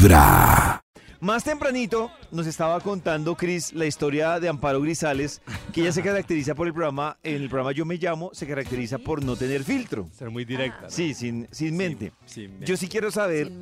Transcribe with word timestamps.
Vibra. 0.00 0.80
Más 1.20 1.44
tempranito 1.44 2.10
nos 2.30 2.46
estaba 2.46 2.80
contando 2.80 3.34
Chris 3.34 3.74
la 3.74 3.84
historia 3.84 4.40
de 4.40 4.48
Amparo 4.48 4.80
Grisales, 4.80 5.42
que 5.74 5.82
ella 5.82 5.92
se 5.92 6.02
caracteriza 6.02 6.54
por 6.54 6.66
el 6.66 6.72
programa, 6.72 7.18
en 7.22 7.42
el 7.42 7.50
programa 7.50 7.72
Yo 7.72 7.84
Me 7.84 7.96
Llamo, 7.96 8.30
se 8.32 8.46
caracteriza 8.46 8.96
por 8.96 9.22
no 9.22 9.36
tener 9.36 9.62
filtro. 9.62 10.08
Ser 10.12 10.30
muy 10.30 10.46
directa. 10.46 10.84
¿no? 10.84 10.90
Sí, 10.90 11.12
sin, 11.12 11.48
sin 11.50 11.76
mente. 11.76 12.12
sin 12.24 12.50
mente. 12.50 12.64
Yo 12.64 12.78
sí 12.78 12.88
quiero 12.88 13.10
saber. 13.10 13.52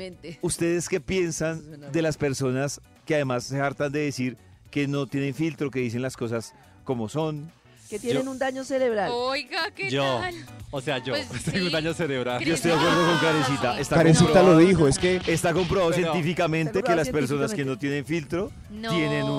¿ustedes 0.40 0.88
qué 0.88 1.00
piensan 1.00 1.90
de 1.90 2.02
las 2.02 2.16
personas 2.16 2.80
que 3.04 3.16
además 3.16 3.42
se 3.42 3.60
hartan 3.60 3.90
de 3.90 4.00
decir 4.00 4.36
que 4.70 4.86
no 4.86 5.08
tienen 5.08 5.34
filtro, 5.34 5.72
que 5.72 5.80
dicen 5.80 6.02
las 6.02 6.16
cosas 6.16 6.54
como 6.84 7.08
son? 7.08 7.50
Que 7.88 7.98
tienen 7.98 8.24
Yo- 8.24 8.30
un 8.30 8.38
daño 8.38 8.64
cerebral. 8.64 9.10
Oiga, 9.14 9.70
¿qué 9.74 9.88
Yo, 9.88 10.02
tal? 10.02 10.34
o 10.70 10.80
sea, 10.82 10.98
yo 10.98 11.14
Pues 11.14 11.42
tengo 11.44 11.66
un 11.66 11.72
daño 11.72 11.94
cerebral. 11.94 12.44
Yo 12.44 12.52
estoy 12.54 12.72
de 12.72 12.76
acuerdo 12.76 13.06
con 13.06 13.18
Karencita. 13.18 13.80
Está 13.80 13.96
Karencita 13.96 14.42
lo 14.42 14.58
dijo, 14.58 14.86
es 14.88 14.98
que 14.98 15.20
Está 15.26 15.54
comprobado 15.54 15.90
Pero- 15.92 16.12
científicamente 16.12 16.80
Está 16.80 16.90
que 16.90 16.96
las 16.96 17.08
personas 17.08 17.54
que 17.54 17.64
no 17.64 17.78
tienen 17.78 18.04
filtro 18.04 18.50
No. 18.70 18.90
tienen 18.94 19.24
un, 19.24 19.30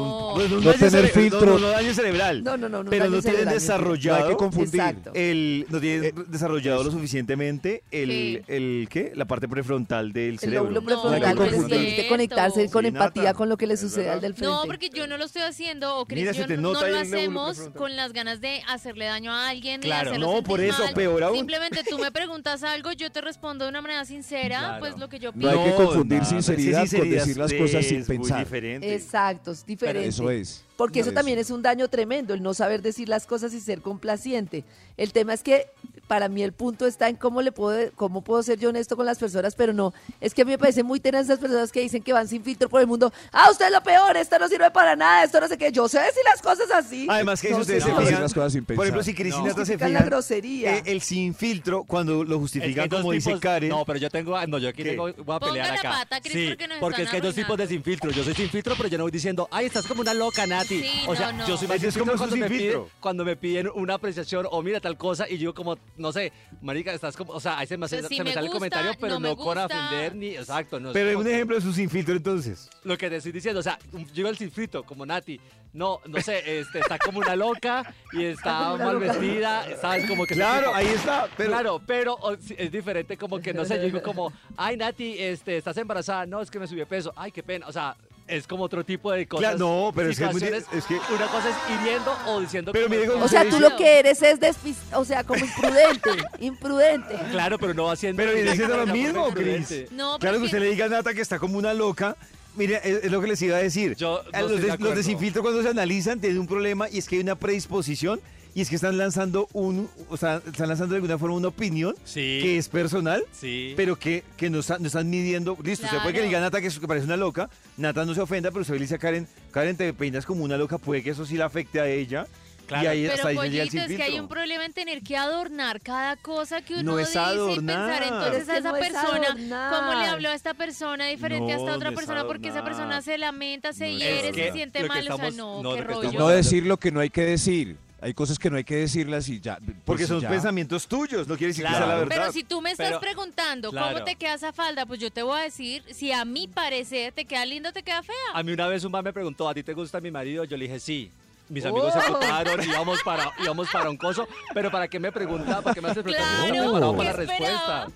un 0.42 0.64
No 0.64 0.72
daño 0.72 0.80
tener 0.80 1.08
filtro. 1.10 1.42
No, 1.46 1.52
no, 1.54 1.60
no 1.60 1.68
daño 1.70 1.94
cerebral. 1.94 2.44
No, 2.44 2.58
no, 2.58 2.68
no. 2.70 2.84
no 2.84 2.90
pero 2.90 3.06
no 3.06 3.12
tienen 3.22 3.24
cerebral, 3.36 3.54
desarrollado 3.54 4.20
no 4.20 4.26
hay 4.26 4.32
que 4.32 4.38
confundir. 4.38 4.76
Exacto. 4.82 5.12
el 5.14 5.66
no 5.70 5.80
tienen 5.80 6.04
Eh, 6.06 6.14
desarrollado 6.28 6.84
lo 6.84 6.92
suficientemente 6.92 7.84
el, 7.92 8.44
¿Qué? 8.48 8.56
el 8.58 8.88
qué 8.90 9.12
la 9.16 9.26
parte 9.26 9.48
prefrontal 9.48 10.12
del 10.12 10.32
El 10.32 10.40
cerebro. 10.40 10.72
lóbulo 10.72 10.82
No, 10.82 10.86
prefrontal 10.88 11.22
no 11.22 11.28
hay 11.44 11.50
que 11.52 11.58
permite 11.68 12.08
conectarse 12.08 12.70
con 12.72 12.82
Sí, 12.84 12.88
empatía 12.88 13.24
Nata, 13.24 13.34
con 13.36 13.50
lo 13.50 13.58
que 13.58 13.68
le 13.68 13.78
sucede 13.78 14.10
al 14.10 14.22
del 14.22 14.34
frente. 14.34 14.52
No, 14.52 14.64
porque 14.66 14.90
yo 14.90 15.06
no 15.06 15.18
lo 15.18 15.26
estoy 15.26 15.44
haciendo, 15.44 15.98
o 15.98 16.06
Cris, 16.08 16.26
no, 16.58 16.74
lo 16.74 16.86
el 16.86 16.96
hacemos 16.96 17.70
con 17.76 17.96
las 17.96 18.12
ganas 18.14 18.39
de 18.40 18.62
hacerle 18.68 19.06
daño 19.06 19.32
a 19.32 19.50
alguien, 19.50 19.82
Claro. 19.82 20.18
No, 20.18 20.42
por 20.44 20.60
eso, 20.62 20.84
mal. 20.86 20.94
peor 20.94 21.24
aún. 21.24 21.38
Simplemente 21.38 21.84
tú 21.90 21.98
me 22.00 22.12
preguntas 22.12 22.64
algo, 22.64 22.92
yo 22.94 23.12
te 23.12 23.22
respondo 23.22 23.66
de 23.66 23.70
una 23.70 23.82
manera 23.82 24.06
sincera, 24.06 24.60
Claro. 24.60 24.80
pues 24.80 24.98
lo 24.98 25.10
que 25.10 25.20
yo 25.20 25.32
No 25.34 25.40
pienso. 25.40 25.60
hay 25.64 25.70
que 25.70 25.76
confundir 25.76 26.26
sinceridad 26.26 26.88
con 26.90 27.10
decir 27.10 27.38
las 27.38 27.54
cosas 27.54 27.86
sin 27.86 28.06
pensar. 28.06 28.40
diferente. 28.40 28.94
Exacto, 28.94 29.52
es 29.52 29.66
diferente. 29.66 30.08
eso 30.08 30.30
es. 30.32 30.64
Porque 30.78 31.02
eso 31.02 31.10
Eso. 31.10 31.16
también 31.16 31.38
es 31.40 31.50
un 31.52 31.62
daño 31.62 31.88
tremendo, 31.90 32.34
el 32.34 32.42
no 32.42 32.54
saber 32.54 32.82
decir 32.82 33.10
las 33.10 33.26
cosas 33.26 33.54
y 33.54 33.60
ser 33.60 33.82
complaciente. 33.82 34.64
El 34.96 35.12
tema 35.12 35.34
es 35.34 35.44
que 35.44 35.68
para 36.10 36.28
mí 36.28 36.42
el 36.42 36.54
punto 36.54 36.88
está 36.88 37.08
en 37.08 37.16
cómo 37.16 37.42
le 37.44 37.52
puedo, 37.52 37.92
cómo 37.94 38.24
puedo 38.24 38.42
ser 38.42 38.58
yo 38.58 38.70
honesto 38.70 38.98
con 38.98 39.06
las 39.06 39.20
personas, 39.20 39.54
pero 39.54 39.74
no. 39.74 39.94
Es 40.20 40.34
que 40.34 40.42
a 40.42 40.46
mí 40.46 40.50
me 40.52 40.58
parece 40.58 40.82
muy 40.82 41.00
tenaz 41.00 41.26
esas 41.26 41.38
personas 41.38 41.72
que 41.72 41.82
dicen 41.82 42.02
que 42.02 42.12
van 42.14 42.28
sin 42.28 42.44
filtro 42.44 42.68
por 42.68 42.82
el 42.82 42.88
mundo. 42.88 43.14
Ah, 43.32 43.50
usted 43.52 43.68
es 43.68 43.72
lo 43.72 43.84
peor, 43.84 44.18
esto 44.18 44.40
no 44.40 44.48
sirve 44.48 44.72
para 44.72 44.96
nada, 44.96 45.24
esto 45.24 45.40
no 45.40 45.48
sé 45.48 45.56
qué. 45.56 45.72
Yo 45.72 45.88
sé 45.88 46.00
decir 46.00 46.24
las 46.26 46.42
cosas 46.42 46.66
así. 46.72 47.06
Además 47.08 47.40
que 47.40 47.52
No 47.52 47.60
ustedes 47.60 47.84
sé, 47.84 47.90
se 47.90 47.96
no, 47.96 48.02
fijan, 48.02 48.22
las 48.24 48.34
cosas 48.34 48.54
sin 48.54 48.66
por 48.66 48.76
ejemplo, 48.84 49.04
si 49.04 49.14
Cristina 49.14 49.44
No. 49.50 49.54
se 49.54 49.60
Justifican 49.60 49.94
la 49.94 50.00
fijan, 50.00 50.10
grosería. 50.10 50.78
eh, 50.78 50.84
el 50.88 51.02
sin 51.02 51.36
filtro, 51.36 51.84
cuando 51.84 52.16
lo 52.16 52.22
Es 52.24 52.28
que 52.30 52.36
justifican 52.40 52.84
hay 52.84 52.90
dos 52.90 53.02
como 53.02 53.12
dice 53.14 53.30
tipos- 53.30 53.42
Karen, 53.42 53.70
No, 53.70 53.86
pero 53.86 54.00
yo 54.00 54.10
tengo, 54.10 54.36
ah, 54.36 54.48
no, 54.48 54.58
yo 54.58 54.70
aquí 54.70 54.82
¿Qué? 54.82 54.90
tengo, 54.90 55.04
voy 55.04 55.12
a 55.12 55.16
Ponga 55.24 55.40
pelear 55.40 55.68
la 55.68 55.74
acá. 55.76 55.90
pata, 55.92 56.22
Cris, 56.22 56.34
sí, 56.34 56.46
porque 56.50 56.68
nos 56.68 56.80
porque 56.80 57.04
es 57.04 57.10
que 57.12 57.16
hay 57.18 57.22
dos 57.22 57.36
tipos 57.36 57.56
de 57.56 57.68
sin 57.68 57.84
filtro. 57.84 58.10
Yo 58.10 58.24
soy 58.24 58.34
sin 58.34 58.50
filtro, 58.50 58.74
pero 58.76 58.90
yo 58.90 58.98
no 58.98 59.04
voy 59.04 59.12
diciendo, 59.12 59.48
ay, 59.52 59.68
estás 59.68 59.86
como 59.86 60.02
una 60.02 60.16
loca, 60.16 60.48
Nati. 60.48 60.82
Sí, 60.82 61.02
o 61.08 61.16
sea, 61.16 61.32
no, 61.32 61.40
no. 61.40 61.48
yo 61.48 61.56
soy 61.56 61.68
más 61.68 61.84
es 61.84 61.94
sin 61.94 62.00
como 62.02 62.14
filtro 62.14 62.14
su 62.14 62.18
cuando 62.18 62.34
sin 62.36 62.40
me, 62.42 62.48
piden, 62.50 62.62
filtro. 62.72 62.90
cuando 63.00 63.26
me 63.26 63.36
piden 63.36 63.70
una 63.76 63.94
apreciación 63.94 64.48
o 64.50 64.62
mira 64.64 64.80
tal 64.80 64.98
cosa 64.98 65.30
y 65.30 65.38
yo 65.38 65.54
como, 65.54 65.78
no 66.00 66.12
sé, 66.12 66.32
marica, 66.62 66.94
estás 66.94 67.16
como, 67.16 67.34
o 67.34 67.40
sea, 67.40 67.60
ahí 67.60 67.68
se 67.68 67.78
me, 67.78 67.86
hace- 67.86 67.98
Pues 67.98 68.08
se 68.10 68.18
me 68.18 68.24
me 68.30 68.34
sale 68.34 68.48
el 68.48 68.54
comentario, 68.54 68.92
pero 69.00 69.20
no 69.20 69.30
no, 69.30 69.36
con 69.38 69.58
ofender 69.58 70.16
ni, 70.16 70.30
exacto, 70.36 70.80
no 70.80 70.90
es 70.90 70.94
pero 70.94 71.14
como- 71.14 71.26
un 71.28 71.34
ejemplo 71.34 71.56
de 71.58 71.62
su 71.62 71.74
sin 71.74 71.90
filtro 71.90 72.16
entonces. 72.16 72.70
lo 72.84 72.98
que 72.98 73.10
te 73.10 73.18
estoy 73.18 73.32
diciendo, 73.32 73.60
o 73.60 73.64
sea, 73.64 73.78
yo 74.14 74.28
el 74.28 74.38
sin 74.38 74.52
filtro, 74.52 74.84
como 74.84 75.06
Nati, 75.06 75.40
no, 75.74 76.00
no 76.08 76.20
sé, 76.22 76.60
este, 76.60 76.80
está 76.80 76.98
como 76.98 77.20
una 77.20 77.36
loca 77.36 77.94
y 78.14 78.24
está 78.26 78.76
mal 78.78 78.96
loca. 78.96 79.08
vestida, 79.14 79.66
sabes, 79.80 80.08
como 80.08 80.26
que 80.26 80.34
Claro, 80.34 80.74
ahí 80.74 80.88
está, 80.88 81.28
pero 81.38 81.50
claro, 81.52 81.82
pero 81.86 82.18
es 82.58 82.72
diferente 82.72 83.18
como 83.18 83.40
que 83.40 83.54
no 83.54 83.66
sé, 83.66 83.76
yo 83.76 83.84
digo 83.84 84.02
como, 84.02 84.34
ay 84.58 84.78
Nati, 84.78 85.16
este, 85.20 85.58
estás 85.58 85.78
embarazada, 85.78 86.26
no, 86.26 86.42
es 86.42 86.50
que 86.50 86.58
me 86.60 86.66
subió 86.68 86.88
peso, 86.88 87.14
ay, 87.16 87.32
qué 87.32 87.44
pena, 87.44 87.68
o 87.68 87.72
sea, 87.72 87.96
es 88.30 88.48
como 88.48 88.64
otro 88.64 88.84
tipo 88.86 89.12
de 89.12 89.28
cosas. 89.28 89.52
Claro, 89.52 89.58
no, 89.58 89.92
pero 89.94 90.10
es 90.10 90.20
que 90.20 90.26
es 90.26 90.86
que- 90.86 90.96
una 90.96 91.28
cosa 91.28 91.50
es 91.50 91.56
hiriendo 91.82 92.16
o 92.28 92.40
diciendo 92.40 92.72
Pero 92.72 92.88
mire 92.88 93.10
o 93.10 93.28
sea, 93.28 93.42
tú 93.44 93.58
dice- 93.58 93.60
lo 93.60 93.76
que 93.76 94.00
eres 94.00 94.22
es 94.22 94.40
despis 94.40 94.78
o 94.94 95.04
sea, 95.04 95.24
como 95.24 95.44
imprudente, 95.44 96.10
imprudente. 96.40 97.16
Claro, 97.32 97.58
pero 97.58 97.74
no 97.74 97.90
haciendo 97.90 98.22
Pero 98.22 98.34
viene 98.34 98.56
siendo 98.56 98.78
lo 98.78 98.88
mismo, 98.88 99.30
Cris. 99.34 99.92
No, 99.92 100.18
pero 100.18 100.20
Claro 100.20 100.40
que 100.40 100.46
usted 100.46 100.60
le 100.60 100.70
diga 100.72 100.86
a 100.86 100.90
Nata 100.90 101.14
que 101.14 101.22
está 101.22 101.40
como 101.40 101.58
una 101.58 101.74
loca. 101.74 102.16
Mire, 102.56 102.82
es, 102.84 103.12
lo 103.12 103.22
que 103.22 103.28
les 103.28 103.42
iba 103.42 103.58
a 103.58 103.60
decir. 103.60 103.96
Yo 103.96 104.22
no 104.34 104.40
los, 104.42 104.62
de, 104.62 104.68
los 104.68 105.42
cuando 105.42 105.62
se 105.62 105.70
analizan 105.70 106.20
tienen 106.20 106.40
un 106.40 106.48
problema 106.48 106.90
y 106.90 106.98
es 106.98 107.08
que 107.08 107.16
hay 107.16 107.22
una 107.22 107.36
predisposición 107.36 108.20
y 108.56 108.62
es 108.62 108.70
que 108.70 108.76
están 108.76 108.98
lanzando 108.98 109.48
un, 109.54 109.90
o 110.10 110.18
sea, 110.18 110.42
están 110.46 110.68
lanzando 110.68 110.94
de 110.94 110.98
alguna 110.98 111.18
forma 111.18 111.36
una 111.36 111.48
opinión 111.50 111.96
Sí. 112.04 112.40
que 112.42 112.58
es 112.58 112.68
personal, 112.70 113.24
Sí. 113.32 113.74
pero 113.78 113.98
que, 113.98 114.24
que 114.38 114.50
no, 114.50 114.60
está- 114.60 114.80
no 114.80 114.88
están 114.88 115.10
midiendo. 115.10 115.58
Listo, 115.64 115.86
usted 115.86 116.00
puede 116.00 116.14
que 116.14 116.20
le 116.22 116.26
diga 116.28 116.40
a 116.40 116.42
Nata 116.42 116.60
que, 116.62 116.68
eso- 116.68 116.82
que 116.82 116.88
parece 116.88 117.06
una 117.06 117.18
loca, 117.18 117.50
Nata 117.78 118.06
no 118.06 118.14
se 118.14 118.22
ofenda, 118.22 118.50
pero 118.52 118.62
usted 118.62 118.74
le 118.76 118.82
dice 118.82 118.96
a 118.96 119.00
Karen, 119.00 119.28
Karen, 119.52 119.78
te 119.78 119.94
peinas 119.94 120.26
como 120.26 120.44
una 120.44 120.58
loca, 120.58 120.78
puede 120.78 121.04
que 121.04 121.12
eso 121.12 121.26
sí 121.26 121.38
la 121.38 121.46
afecte 121.46 121.80
a 121.80 121.88
ella. 121.88 122.28
Claro. 122.68 122.84
Y 122.84 122.88
ahí 122.88 123.02
Pero 123.02 123.14
hasta 123.16 123.34
pollito, 123.34 123.78
es 123.80 123.88
que 123.98 124.04
hay 124.04 124.20
un 124.20 124.28
problema 124.28 124.64
en 124.64 124.74
tener 124.74 125.02
que 125.02 125.18
adornar 125.18 125.82
cada 125.82 126.16
cosa 126.18 126.62
que 126.62 126.76
uno 126.76 126.84
No 126.84 127.00
es 127.00 127.08
dice 127.08 127.18
y 127.18 127.22
adornar. 127.24 127.88
pensar 127.90 128.04
Pero 128.04 128.16
entonces 128.16 128.42
es 128.42 128.46
que 128.46 128.52
a 128.52 128.58
esa 128.60 128.70
no 128.70 128.76
es 128.78 128.88
persona, 128.92 129.28
adornar. 129.28 129.74
cómo 129.74 130.00
le 130.00 130.06
habló 130.08 130.30
a 130.30 130.36
esta 130.36 130.54
persona 130.54 131.08
diferente 131.08 131.52
a 131.52 131.56
No, 131.56 131.62
esta 131.64 131.76
otra 131.76 131.90
no 131.90 132.00
es 132.00 132.06
persona 132.06 132.28
porque 132.28 132.50
esa 132.50 132.64
persona 132.64 133.02
se 133.02 133.18
lamenta, 133.18 133.74
se 133.74 133.86
No 133.88 133.92
es 133.94 133.98
hiere, 133.98 134.34
se 134.36 134.52
siente 134.52 134.84
mal, 134.88 135.10
o 135.12 135.18
sea, 135.18 135.32
no, 135.32 135.64
no, 135.64 135.74
qué 135.74 135.82
rollo. 135.82 136.12
No 136.20 136.28
decir 136.28 136.68
lo 136.68 136.78
que 136.78 136.92
no 136.92 137.00
hay 137.00 137.10
que 137.10 137.24
decir. 137.26 137.76
Hay 138.02 138.14
cosas 138.14 138.40
que 138.40 138.50
no 138.50 138.56
hay 138.58 138.64
que 138.64 138.76
decirlas 138.78 139.28
y 139.28 139.40
ya. 139.42 139.58
pues, 139.58 139.76
Porque 139.86 140.08
son 140.08 140.22
ya. 140.22 140.30
pensamientos 140.30 140.88
tuyos, 140.88 141.28
no 141.28 141.36
quiere 141.38 141.50
decir 141.50 141.64
que 141.66 141.70
Claro. 141.70 141.86
sea 141.86 141.94
la 141.96 142.00
verdad. 142.00 142.16
Pero 142.18 142.32
si 142.32 142.44
tú 142.44 142.62
me 142.62 142.72
estás 142.72 142.88
Pero- 142.88 143.00
preguntando 143.02 143.72
claro. 143.72 143.94
cómo 143.94 144.06
te 144.06 144.16
queda 144.16 144.36
esa 144.36 144.54
falda, 144.54 144.86
pues 144.86 145.00
yo 145.00 145.12
te 145.12 145.22
voy 145.22 145.40
a 145.40 145.44
decir, 145.44 145.84
si 145.94 146.12
a 146.12 146.24
mi 146.24 146.48
parecer 146.48 147.12
te 147.12 147.26
queda 147.26 147.46
linda 147.46 147.70
o 147.70 147.74
te 147.74 147.84
queda 147.84 148.02
fea. 148.02 148.16
A 148.34 148.42
mí 148.44 148.52
una 148.54 148.68
vez 148.68 148.84
un 148.86 148.92
man 148.92 149.04
me 149.04 149.12
preguntó, 149.12 149.50
¿a 149.50 149.54
ti 149.54 149.64
te 149.64 149.74
gusta 149.74 150.00
mi 150.00 150.12
marido? 150.12 150.46
Yo 150.46 150.56
le 150.56 150.66
dije, 150.66 150.80
sí. 150.80 151.12
Mis 151.50 151.66
amigos 151.66 151.92
Oh. 151.96 152.00
se 152.00 152.06
preguntaron, 152.06 152.64
íbamos 152.64 153.02
para, 153.04 153.32
íbamos 153.44 153.68
para 153.72 153.90
un 153.90 153.98
coso, 153.98 154.28
pero 154.54 154.70
¿para 154.70 154.88
qué 154.88 155.00
me 155.00 155.12
pregunta? 155.12 155.60
¿Para 155.62 155.74
qué 155.74 155.82
me 155.82 155.90
haces 155.90 156.04
preguntar? 156.04 156.28
Claro, 156.28 156.46
estaba 156.54 156.70
preparado 156.70 156.96
para 156.98 157.10
la 157.10 157.16
respuesta. 157.18 157.88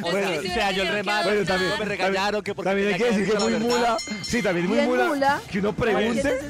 Bueno, 0.00 0.28
o 0.38 0.42
sea, 0.42 0.70
yo 0.72 0.82
el 0.82 0.88
remate, 0.88 1.28
Bueno, 1.28 1.44
también, 1.46 1.70
me 1.78 1.84
regañaron 1.84 2.42
que 2.42 2.52
porque 2.54 2.68
también 2.70 2.88
hay 2.92 2.98
que 2.98 3.04
decir 3.04 3.26
que 3.26 3.32
es 3.36 3.40
muy 3.42 3.52
mula. 3.54 3.96
Sí, 4.22 4.42
también 4.42 4.66
es 4.66 4.72
muy 4.72 4.80
mula, 4.86 5.04
mula. 5.06 5.40
Que 5.50 5.58
uno 5.60 5.72
¿Para 5.72 5.92
qué 5.92 5.96
pregunte. 5.98 6.40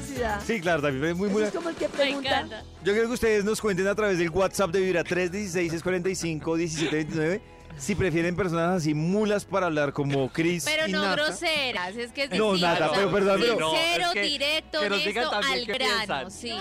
Sí, 0.45 0.59
claro, 0.59 0.81
también 0.81 1.05
es 1.11 1.15
muy 1.15 1.29
mula. 1.29 1.47
es 1.47 1.53
como 1.53 1.69
el 1.69 1.75
que 1.75 1.87
pregunta. 1.89 2.47
Yo 2.83 2.93
creo 2.93 3.05
que 3.07 3.13
ustedes 3.13 3.45
nos 3.45 3.61
cuenten 3.61 3.87
a 3.87 3.93
través 3.95 4.17
del 4.17 4.29
WhatsApp 4.31 4.71
de 4.71 4.81
Vibra 4.81 5.03
316-645-1729 5.03 7.41
si 7.77 7.95
prefieren 7.95 8.35
personas 8.35 8.77
así 8.77 8.93
mulas 8.93 9.45
para 9.45 9.67
hablar 9.67 9.93
como 9.93 10.29
Chris 10.33 10.65
Pero 10.65 10.87
y 10.87 10.91
no 10.91 11.01
Nata. 11.03 11.23
groseras, 11.23 11.95
es 11.95 12.11
que 12.11 12.23
es 12.23 12.29
No, 12.31 12.53
distinto, 12.53 12.67
Nata, 12.79 12.91
pero 12.93 13.11
perdón, 13.11 13.39
pero- 13.41 13.59
No, 13.59 13.73
es 13.75 13.81
Sincero, 13.81 14.07
que- 14.13 14.21
directo, 14.21 14.79
que 14.81 14.89
nos 14.89 15.03
digan 15.05 15.25
honesto, 15.25 15.39
también 15.41 15.59
al 15.59 15.65
qué 15.65 15.73
grano, 15.73 15.95
piensan. 15.97 16.31
sí. 16.31 16.53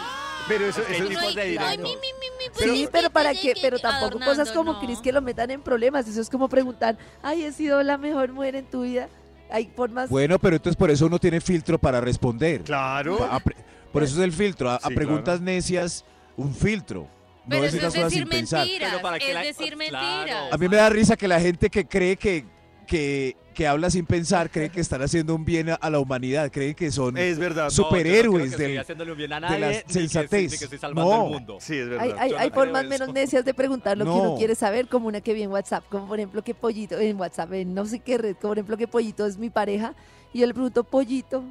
Pero 0.48 0.66
eso, 0.66 0.80
Es 0.80 0.88
de 0.88 1.04
mi, 1.04 1.08
mi, 1.08 1.14
mi, 1.14 1.88
mi, 2.38 2.44
Pero- 2.58 2.74
sí, 2.74 2.88
pero 2.90 3.10
para 3.10 3.32
qué, 3.34 3.54
pero 3.60 3.78
tampoco 3.78 4.18
cosas 4.18 4.50
como 4.50 4.70
adornando, 4.72 4.86
Cris 4.86 4.96
no. 4.98 5.02
que 5.02 5.12
lo 5.12 5.22
metan 5.22 5.50
en 5.50 5.60
problemas. 5.62 6.08
Eso 6.08 6.20
es 6.20 6.28
como 6.30 6.48
preguntar, 6.48 6.96
ay, 7.22 7.44
he 7.44 7.52
sido 7.52 7.82
la 7.82 7.98
mejor 7.98 8.32
mujer 8.32 8.56
en 8.56 8.64
tu 8.64 8.82
vida. 8.82 9.08
Hay 9.52 9.70
formas. 9.76 10.08
Bueno, 10.08 10.38
pero 10.38 10.56
entonces 10.56 10.76
por 10.76 10.90
eso 10.90 11.06
uno 11.06 11.18
tiene 11.18 11.40
filtro 11.40 11.78
para 11.78 12.00
responder. 12.00 12.62
Claro. 12.62 13.22
A 13.30 13.38
pre- 13.40 13.56
por 13.92 14.02
eso 14.02 14.16
es 14.16 14.22
el 14.24 14.32
filtro. 14.32 14.70
A, 14.70 14.76
a 14.76 14.88
Sí, 14.88 14.94
preguntas 14.94 15.40
necias, 15.40 16.04
un 16.36 16.54
filtro. 16.54 17.06
No 17.46 17.50
Pero 17.50 17.62
decir 17.62 17.78
eso 17.78 17.88
es 17.88 17.94
cosas 17.94 18.10
decir 18.10 18.22
sin 18.22 18.28
pensar. 18.28 18.60
mentiras, 18.66 18.90
Pero 18.90 19.02
para 19.02 19.18
que 19.18 19.28
es 19.28 19.34
la- 19.34 19.42
decir 19.42 19.74
claro. 19.76 20.06
mentiras. 20.18 20.52
A 20.52 20.58
mí 20.58 20.68
me 20.68 20.76
da 20.76 20.88
risa 20.90 21.16
que 21.16 21.26
la 21.28 21.40
gente 21.40 21.70
que 21.70 21.86
cree 21.86 22.16
que, 22.16 22.44
que, 22.86 23.36
que 23.54 23.66
habla 23.66 23.88
sin 23.90 24.04
pensar 24.06 24.50
cree 24.50 24.68
que 24.70 24.80
están 24.80 25.00
haciendo 25.02 25.34
un 25.34 25.44
bien 25.44 25.70
a, 25.70 25.90
la 25.90 25.98
humanidad. 26.00 26.50
Creen 26.52 26.74
que 26.74 26.90
son 26.90 27.16
Es 27.16 27.38
verdad. 27.38 27.62
No, 27.64 27.68
no 27.68 27.70
superhéroes 27.70 28.22
creo 28.30 28.38
que 28.42 28.44
estoy 28.50 28.66
del- 28.66 28.78
haciéndole 28.80 29.12
un 29.12 29.18
bien 29.18 29.32
a 29.32 29.40
de 29.40 29.58
la 29.58 29.70
que- 29.70 29.84
sensatez. 29.92 30.58
que 30.68 30.78
No. 30.94 31.24
el 31.26 31.30
mundo. 31.32 31.58
Sí, 31.60 31.76
es 31.76 31.82
Hay, 31.82 32.08
verdad. 32.08 32.16
hay, 32.18 32.48
no 32.50 32.54
formas 32.54 32.82
eso. 32.82 32.90
menos 32.90 33.12
necias 33.12 33.44
de 33.44 33.54
preguntar 33.54 33.96
lo 33.96 34.04
que 34.04 34.10
No. 34.10 34.22
uno 34.22 34.36
quiere 34.36 34.54
saber, 34.54 34.86
como 34.88 35.08
una 35.08 35.20
que 35.20 35.32
vi 35.34 35.42
en 35.42 35.50
WhatsApp, 35.50 35.84
como 35.88 36.06
por 36.08 36.18
ejemplo 36.18 36.42
que 36.42 36.54
Pollito, 36.54 36.98
en 36.98 37.18
WhatsApp, 37.18 37.52
en 37.54 37.74
no 37.74 37.86
sé 37.86 38.00
qué 38.00 38.18
red, 38.18 38.34
como 38.36 38.50
por 38.50 38.58
ejemplo 38.58 38.76
que 38.76 38.86
Pollito 38.88 39.26
es 39.26 39.38
mi 39.38 39.50
pareja, 39.50 39.94
y 40.32 40.40
yo 40.40 40.46
le 40.46 40.52
pregunto, 40.54 40.84
Pollito, 40.84 41.42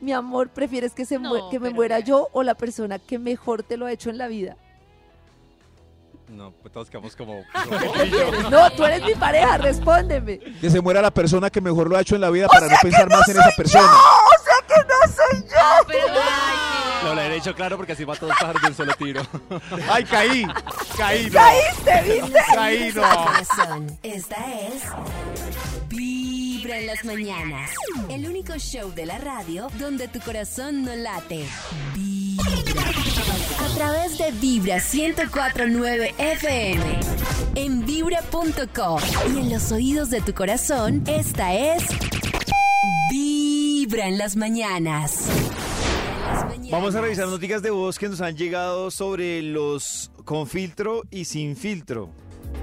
mi 0.00 0.12
amor, 0.12 0.48
¿prefieres 0.50 0.92
que, 0.92 1.04
se 1.06 1.18
No, 1.18 1.48
que 1.50 1.58
me 1.58 1.70
muera 1.70 2.00
yo 2.00 2.28
o 2.32 2.42
la 2.42 2.54
persona 2.54 2.98
que 2.98 3.18
mejor 3.18 3.62
te 3.62 3.76
lo 3.76 3.86
ha 3.86 3.92
hecho 3.92 4.10
en 4.10 4.18
la 4.18 4.28
vida? 4.28 4.56
No, 6.28 6.52
pues 6.52 6.72
todos 6.72 6.90
quedamos 6.90 7.14
como... 7.14 7.34
No, 8.50 8.70
tú 8.72 8.84
eres 8.84 9.04
mi 9.04 9.14
pareja, 9.14 9.58
respóndeme. 9.58 10.38
que 10.38 10.70
se 10.70 10.80
muera 10.80 11.00
la 11.00 11.10
persona 11.10 11.50
que 11.50 11.60
mejor 11.60 11.88
lo 11.88 11.96
ha 11.96 12.00
hecho 12.00 12.14
en 12.14 12.20
la 12.20 12.30
vida 12.30 12.48
para 12.48 12.68
no 12.68 12.76
pensar 12.82 13.08
más 13.08 13.28
en 13.28 13.38
esa 13.38 13.50
persona. 13.56 13.88
Ah, 15.58 15.80
pero, 15.86 16.06
ay, 16.08 17.04
Lo 17.04 17.12
hubiera 17.12 17.34
dicho 17.34 17.54
claro 17.54 17.76
porque 17.76 17.92
así 17.92 18.04
va 18.04 18.14
todos 18.14 18.30
los 18.30 18.38
pájaros 18.38 18.62
de 18.62 18.68
un 18.68 18.74
solo 18.74 18.92
tiro. 18.94 19.22
Ay, 19.90 20.04
caí. 20.04 20.46
Caí, 20.96 21.26
no. 21.26 21.32
¿Caíste, 21.32 22.02
viste? 22.02 22.38
Caí, 22.54 22.92
no. 22.94 23.02
Corazón. 23.02 23.98
Esta 24.02 24.36
es 24.52 24.82
Vibra 25.88 26.78
en 26.78 26.86
las 26.86 27.04
mañanas. 27.04 27.70
El 28.08 28.28
único 28.28 28.54
show 28.58 28.92
de 28.92 29.06
la 29.06 29.18
radio 29.18 29.68
donde 29.78 30.08
tu 30.08 30.20
corazón 30.20 30.82
no 30.84 30.94
late. 30.94 31.46
Vibra. 31.94 32.15
A 33.54 33.74
través 33.74 34.18
de 34.18 34.32
Vibra 34.32 34.76
1049 34.76 36.14
FM. 36.18 37.00
En 37.54 37.86
vibra.com. 37.86 39.00
Y 39.32 39.38
en 39.38 39.52
los 39.52 39.70
oídos 39.70 40.10
de 40.10 40.20
tu 40.20 40.34
corazón, 40.34 41.04
esta 41.06 41.54
es 41.54 41.84
Vibra 43.10 44.08
en 44.08 44.18
las 44.18 44.36
mañanas. 44.36 45.28
Vamos 46.70 46.96
a 46.96 47.00
revisar 47.00 47.28
noticias 47.28 47.62
de 47.62 47.70
voz 47.70 47.98
que 47.98 48.08
nos 48.08 48.20
han 48.20 48.36
llegado 48.36 48.90
sobre 48.90 49.40
los 49.42 50.10
con 50.24 50.48
filtro 50.48 51.02
y 51.10 51.24
sin 51.24 51.56
filtro. 51.56 52.08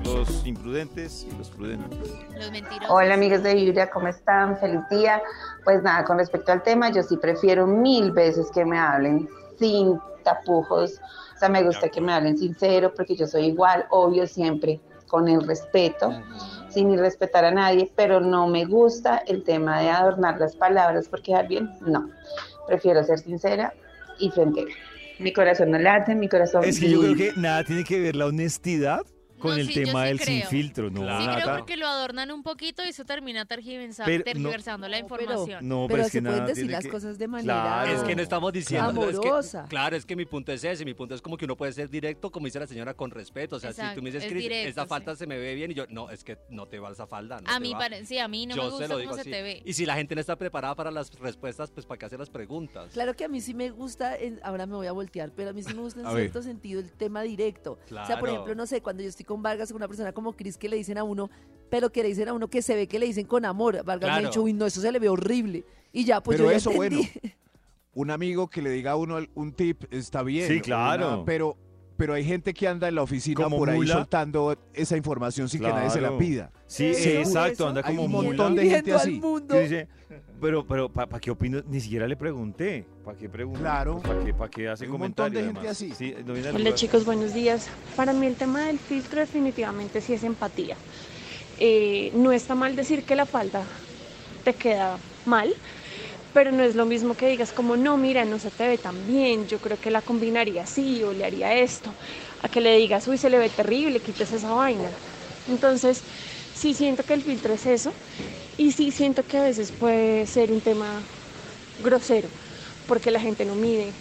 Los 0.04 0.46
imprudentes 0.46 1.26
y 1.32 1.38
los 1.38 1.50
prudentes. 1.50 1.98
Los 2.38 2.52
mentirosos. 2.52 2.90
Hola 2.90 3.14
amigos 3.14 3.42
de 3.42 3.56
Vibra, 3.56 3.90
¿cómo 3.90 4.10
están? 4.10 4.58
Feliz 4.60 4.82
día. 4.92 5.22
Pues 5.64 5.82
nada, 5.82 6.04
con 6.04 6.18
respecto 6.18 6.52
al 6.52 6.62
tema, 6.62 6.92
yo 6.92 7.04
sí 7.04 7.16
prefiero 7.18 7.66
mil 7.66 8.12
veces 8.12 8.48
que 8.54 8.66
me 8.66 8.78
hablen 8.78 9.30
sin 9.58 9.98
tapujos. 10.24 11.00
O 11.36 11.40
sea, 11.40 11.50
me 11.50 11.64
gusta 11.64 11.90
que 11.90 12.02
me 12.02 12.14
hablen 12.14 12.38
sincero 12.38 12.94
porque 12.94 13.16
yo 13.16 13.28
soy 13.28 13.46
igual, 13.46 13.86
obvio, 13.90 14.26
siempre 14.28 14.80
con 15.08 15.28
el 15.28 15.46
respeto, 15.46 16.12
sin 16.70 16.90
irrespetar 16.90 17.46
a 17.46 17.52
nadie, 17.52 17.92
pero 17.96 18.20
no 18.20 18.48
me 18.48 18.66
gusta 18.66 19.22
el 19.28 19.44
tema 19.44 19.80
de 19.80 19.90
adornar 19.90 20.40
las 20.40 20.56
palabras 20.56 21.08
porque 21.08 21.26
quedar 21.32 21.48
bien, 21.48 21.70
no. 21.82 22.10
Prefiero 22.66 23.04
ser 23.04 23.20
sincera 23.20 23.74
y 24.18 24.32
frentera. 24.32 24.72
Mi 25.20 25.32
corazón 25.32 25.70
no 25.70 25.78
late, 25.78 26.16
mi 26.16 26.28
corazón 26.28 26.64
Es 26.64 26.80
que 26.80 26.90
yo 26.90 27.00
creo 27.00 27.16
que 27.16 27.32
nada 27.36 27.64
tiene 27.64 27.84
que 27.84 28.00
ver 28.00 28.16
la 28.16 28.26
honestidad 28.26 29.02
con 29.44 29.52
No, 29.56 29.58
el 29.62 29.68
sí, 29.68 29.74
tema 29.84 30.02
sí 30.04 30.08
del 30.08 30.20
sin 30.20 30.38
creo. 30.40 30.50
filtro. 30.50 30.90
No, 30.90 31.00
Sí, 31.02 31.06
Nata. 31.26 31.42
creo 31.44 31.58
porque 31.58 31.78
lo 31.78 31.88
adornan 31.88 32.32
un 32.32 32.44
poquito 32.44 32.84
y 32.86 32.88
eso 32.90 33.04
termina 33.06 33.46
tergiversa- 33.46 34.06
Pero 34.06 34.20
no- 34.20 34.24
tergiversando 34.24 34.88
la 34.88 35.00
No, 35.02 35.08
pero- 35.08 35.22
información. 35.24 35.68
No, 35.68 35.76
pero, 35.88 35.88
Pero 35.88 36.02
es 36.04 36.12
que 36.12 36.18
se 36.18 36.22
pueden 36.22 36.38
nada 36.40 36.48
decir 36.48 36.72
las 36.72 36.84
que- 36.84 36.90
cosas 36.90 37.18
de 37.18 37.28
manera 37.28 37.54
Claro. 37.62 37.92
Es 37.98 38.04
que 38.04 38.16
no 38.16 38.22
estamos 38.22 38.54
diciendo. 38.54 39.04
es 39.10 39.20
que- 39.20 39.28
Amorosa. 39.28 39.66
claro, 39.70 39.96
es 39.96 40.06
que 40.06 40.16
mi 40.16 40.26
punto 40.26 40.52
es 40.52 40.64
ese. 40.64 40.86
Mi 40.86 40.94
punto 40.94 41.14
es 41.16 41.22
como 41.22 41.38
que 41.38 41.46
uno 41.46 41.56
puede 41.58 41.74
ser 41.74 41.90
directo, 41.90 42.32
como 42.32 42.46
dice 42.46 42.60
la 42.60 42.68
señora, 42.68 42.94
con 42.94 43.12
respeto. 43.12 43.58
O 43.58 43.60
sea, 43.60 43.74
si 43.74 43.82
tú 43.96 44.02
me 44.02 44.10
dices, 44.10 44.24
es 44.24 44.30
Cris, 44.32 44.44
directo, 44.44 44.70
esta 44.70 44.84
sí. 44.84 44.88
falta 44.90 45.16
se 45.16 45.28
me 45.28 45.38
ve 45.38 45.54
bien. 45.56 45.72
Y 45.72 45.74
yo, 45.74 45.86
no, 45.90 46.10
es 46.10 46.24
que 46.24 46.38
no 46.50 46.68
te 46.68 46.80
va 46.80 46.92
esa 46.92 47.06
falda. 47.08 47.42
no 47.42 47.52
a 47.52 47.60
mí, 47.60 47.74
va". 47.74 47.80
pare- 47.80 48.06
sí, 48.06 48.18
a 48.18 48.28
mí 48.28 48.46
no 48.46 48.56
yo 48.56 48.64
me 48.64 48.70
se 48.70 48.76
gusta 48.78 48.94
cómo 49.04 49.14
se 49.16 49.24
te 49.24 49.42
ve. 49.42 49.62
Y 49.66 49.74
si 49.74 49.86
la 49.86 49.96
gente 49.96 50.16
no 50.16 50.22
está 50.22 50.36
preparada 50.38 50.76
para 50.76 50.92
las 50.92 51.12
respuestas, 51.20 51.70
pues 51.72 51.86
para 51.86 51.98
qué 52.00 52.06
hacer 52.06 52.20
las 52.20 52.30
preguntas. 52.30 52.92
Claro 52.94 53.14
que 53.16 53.26
a 53.26 53.28
mí 53.28 53.42
sí 53.42 53.54
me 53.54 53.70
gusta, 53.72 54.16
en- 54.18 54.40
ahora 54.44 54.66
me 54.66 54.76
voy 54.76 54.88
a 54.88 54.92
voltear, 54.92 55.32
pero 55.36 55.50
a 55.50 55.54
mí 55.54 55.64
sí 55.64 55.74
me 55.74 55.82
gusta 55.82 56.02
en 56.02 56.06
cierto 56.38 56.42
sentido 56.42 56.80
el 56.80 56.92
tema 56.92 57.22
directo. 57.24 57.74
O 57.74 57.88
sea, 57.88 58.04
por 58.20 58.20
Claro. 58.20 58.28
ejemplo, 58.34 58.56
no 58.56 58.66
sé, 58.66 58.82
cuando 58.82 59.04
yo 59.04 59.10
estoy 59.10 59.26
con 59.34 59.42
Vargas 59.42 59.70
con 59.70 59.78
una 59.78 59.88
persona 59.88 60.12
como 60.14 60.34
Cris 60.34 60.58
que 60.60 60.70
le 60.70 60.78
dicen 60.78 61.00
a 61.00 61.04
uno, 61.04 61.32
pero 61.72 61.92
que 61.92 62.04
le 62.04 62.10
dicen 62.10 62.28
a 62.30 62.34
uno 62.34 62.48
que 62.50 62.62
se 62.62 62.76
ve 62.76 62.88
que 62.88 63.00
le 63.00 63.08
dicen 63.08 63.26
con 63.26 63.46
amor. 63.46 63.84
Vargas 63.84 64.12
me 64.12 64.16
ha 64.26 64.30
dicho, 64.30 64.44
uy, 64.44 64.54
no, 64.54 64.68
eso 64.68 64.80
se 64.80 64.92
le 64.92 65.00
ve 65.00 65.10
horrible. 65.10 65.64
Y 65.92 66.06
ya, 66.06 66.22
pues 66.22 66.38
Pero 66.38 66.46
yo 66.48 66.52
ya 66.52 66.58
eso, 66.58 66.72
entendí. 66.72 66.96
bueno. 66.98 67.36
Un 67.96 68.12
amigo 68.12 68.48
que 68.48 68.62
le 68.62 68.70
diga 68.72 68.92
a 68.92 68.96
uno 68.96 69.18
un 69.36 69.52
tip 69.54 69.84
está 69.92 70.22
bien. 70.24 70.48
Sí, 70.48 70.62
claro. 70.62 71.16
una- 71.16 71.26
pero, 71.26 71.58
pero 71.98 72.14
hay 72.14 72.24
gente 72.26 72.54
que 72.54 72.68
anda 72.68 72.88
en 72.88 72.96
la 72.96 73.04
oficina 73.04 73.44
Como 73.44 73.58
por 73.58 73.70
ahí 73.70 73.78
mula. 73.78 73.94
soltando 73.94 74.58
esa 74.74 74.98
información 74.98 75.48
sin 75.50 75.62
que 75.62 75.68
nadie 75.68 75.90
se 75.90 76.02
la 76.02 76.18
pida. 76.18 76.52
Sí, 76.68 76.94
Sí, 76.94 77.10
exacto, 77.12 77.52
eso. 77.54 77.68
anda 77.68 77.82
Hay 77.86 77.96
como 77.96 78.06
un 78.06 78.12
mula. 78.12 78.28
montón 78.30 78.56
de 78.56 78.70
gente 78.70 78.94
así. 78.94 79.20
mundo. 79.20 79.54
Que 79.54 79.62
dice, 79.62 79.88
pero, 80.42 80.66
pero, 80.68 80.90
¿para 80.90 81.20
qué 81.20 81.32
opino? 81.32 81.62
Ni 81.68 81.80
siquiera 81.80 82.08
le 82.08 82.16
pregunté. 82.18 82.86
¿Para 83.06 83.18
qué 83.18 83.30
pregunté? 83.30 83.60
Claro. 83.62 84.00
¿Para 84.02 84.24
qué, 84.24 84.34
pa' 84.34 84.50
qué 84.50 84.68
hace 84.70 84.86
Hay 84.86 84.92
un 84.92 85.00
montón 85.00 85.28
comentarios? 85.32 85.34
de 85.34 85.44
gente 85.46 85.60
además? 85.60 85.72
así. 85.72 85.94
Sí, 85.96 86.16
no 86.26 86.34
viene 86.34 86.48
al 86.50 86.56
Hola 86.56 86.64
lugar. 86.66 86.76
chicos, 86.76 87.06
buenos 87.06 87.34
días. 87.34 87.68
Para 87.96 88.12
mí 88.14 88.26
el 88.26 88.36
tema 88.36 88.66
del 88.66 88.80
filtro 88.80 89.20
definitivamente 89.20 90.02
sí 90.02 90.14
es 90.14 90.24
empatía. 90.24 90.76
Eh, 91.60 92.12
no 92.16 92.32
está 92.32 92.56
mal 92.56 92.76
decir 92.76 93.04
que 93.04 93.16
la 93.16 93.26
falda 93.26 93.64
te 94.44 94.54
queda 94.54 94.98
mal, 95.26 95.54
pero 96.34 96.52
no 96.52 96.64
es 96.64 96.76
lo 96.76 96.86
mismo 96.86 97.16
que 97.16 97.28
digas 97.28 97.54
como, 97.54 97.78
no, 97.78 97.98
mira, 97.98 98.26
no 98.26 98.40
se 98.40 98.52
te 98.52 98.68
ve 98.68 98.78
tan 98.80 99.06
bien, 99.06 99.48
yo 99.48 99.62
creo 99.62 99.80
que 99.80 99.92
la 99.92 100.04
combinaría 100.04 100.64
así 100.64 101.04
o 101.04 101.14
le 101.14 101.26
haría 101.26 101.56
esto, 101.56 101.98
a 102.40 102.50
que 102.50 102.62
le 102.62 102.76
digas, 102.78 103.08
uy, 103.08 103.18
se 103.18 103.30
le 103.30 103.38
ve 103.40 103.50
terrible, 103.50 104.02
quites 104.02 104.32
esa 104.34 104.52
vaina. 104.52 104.98
Entonces, 105.48 106.06
sí 106.52 106.74
siento 106.74 107.06
que 107.06 107.14
el 107.14 107.24
filtro 107.24 107.54
es 107.54 107.66
eso 107.66 107.98
y 108.58 108.72
sí 108.74 108.92
siento 108.92 109.28
que 109.28 109.38
a 109.40 109.44
veces 109.44 109.72
puede 109.74 110.26
ser 110.28 110.52
un 110.54 110.62
tema 110.62 111.10
grosero, 111.78 112.34
porque 112.86 113.12
la 113.12 113.20
gente 113.22 113.46
no 113.46 113.56
mide 113.56 113.98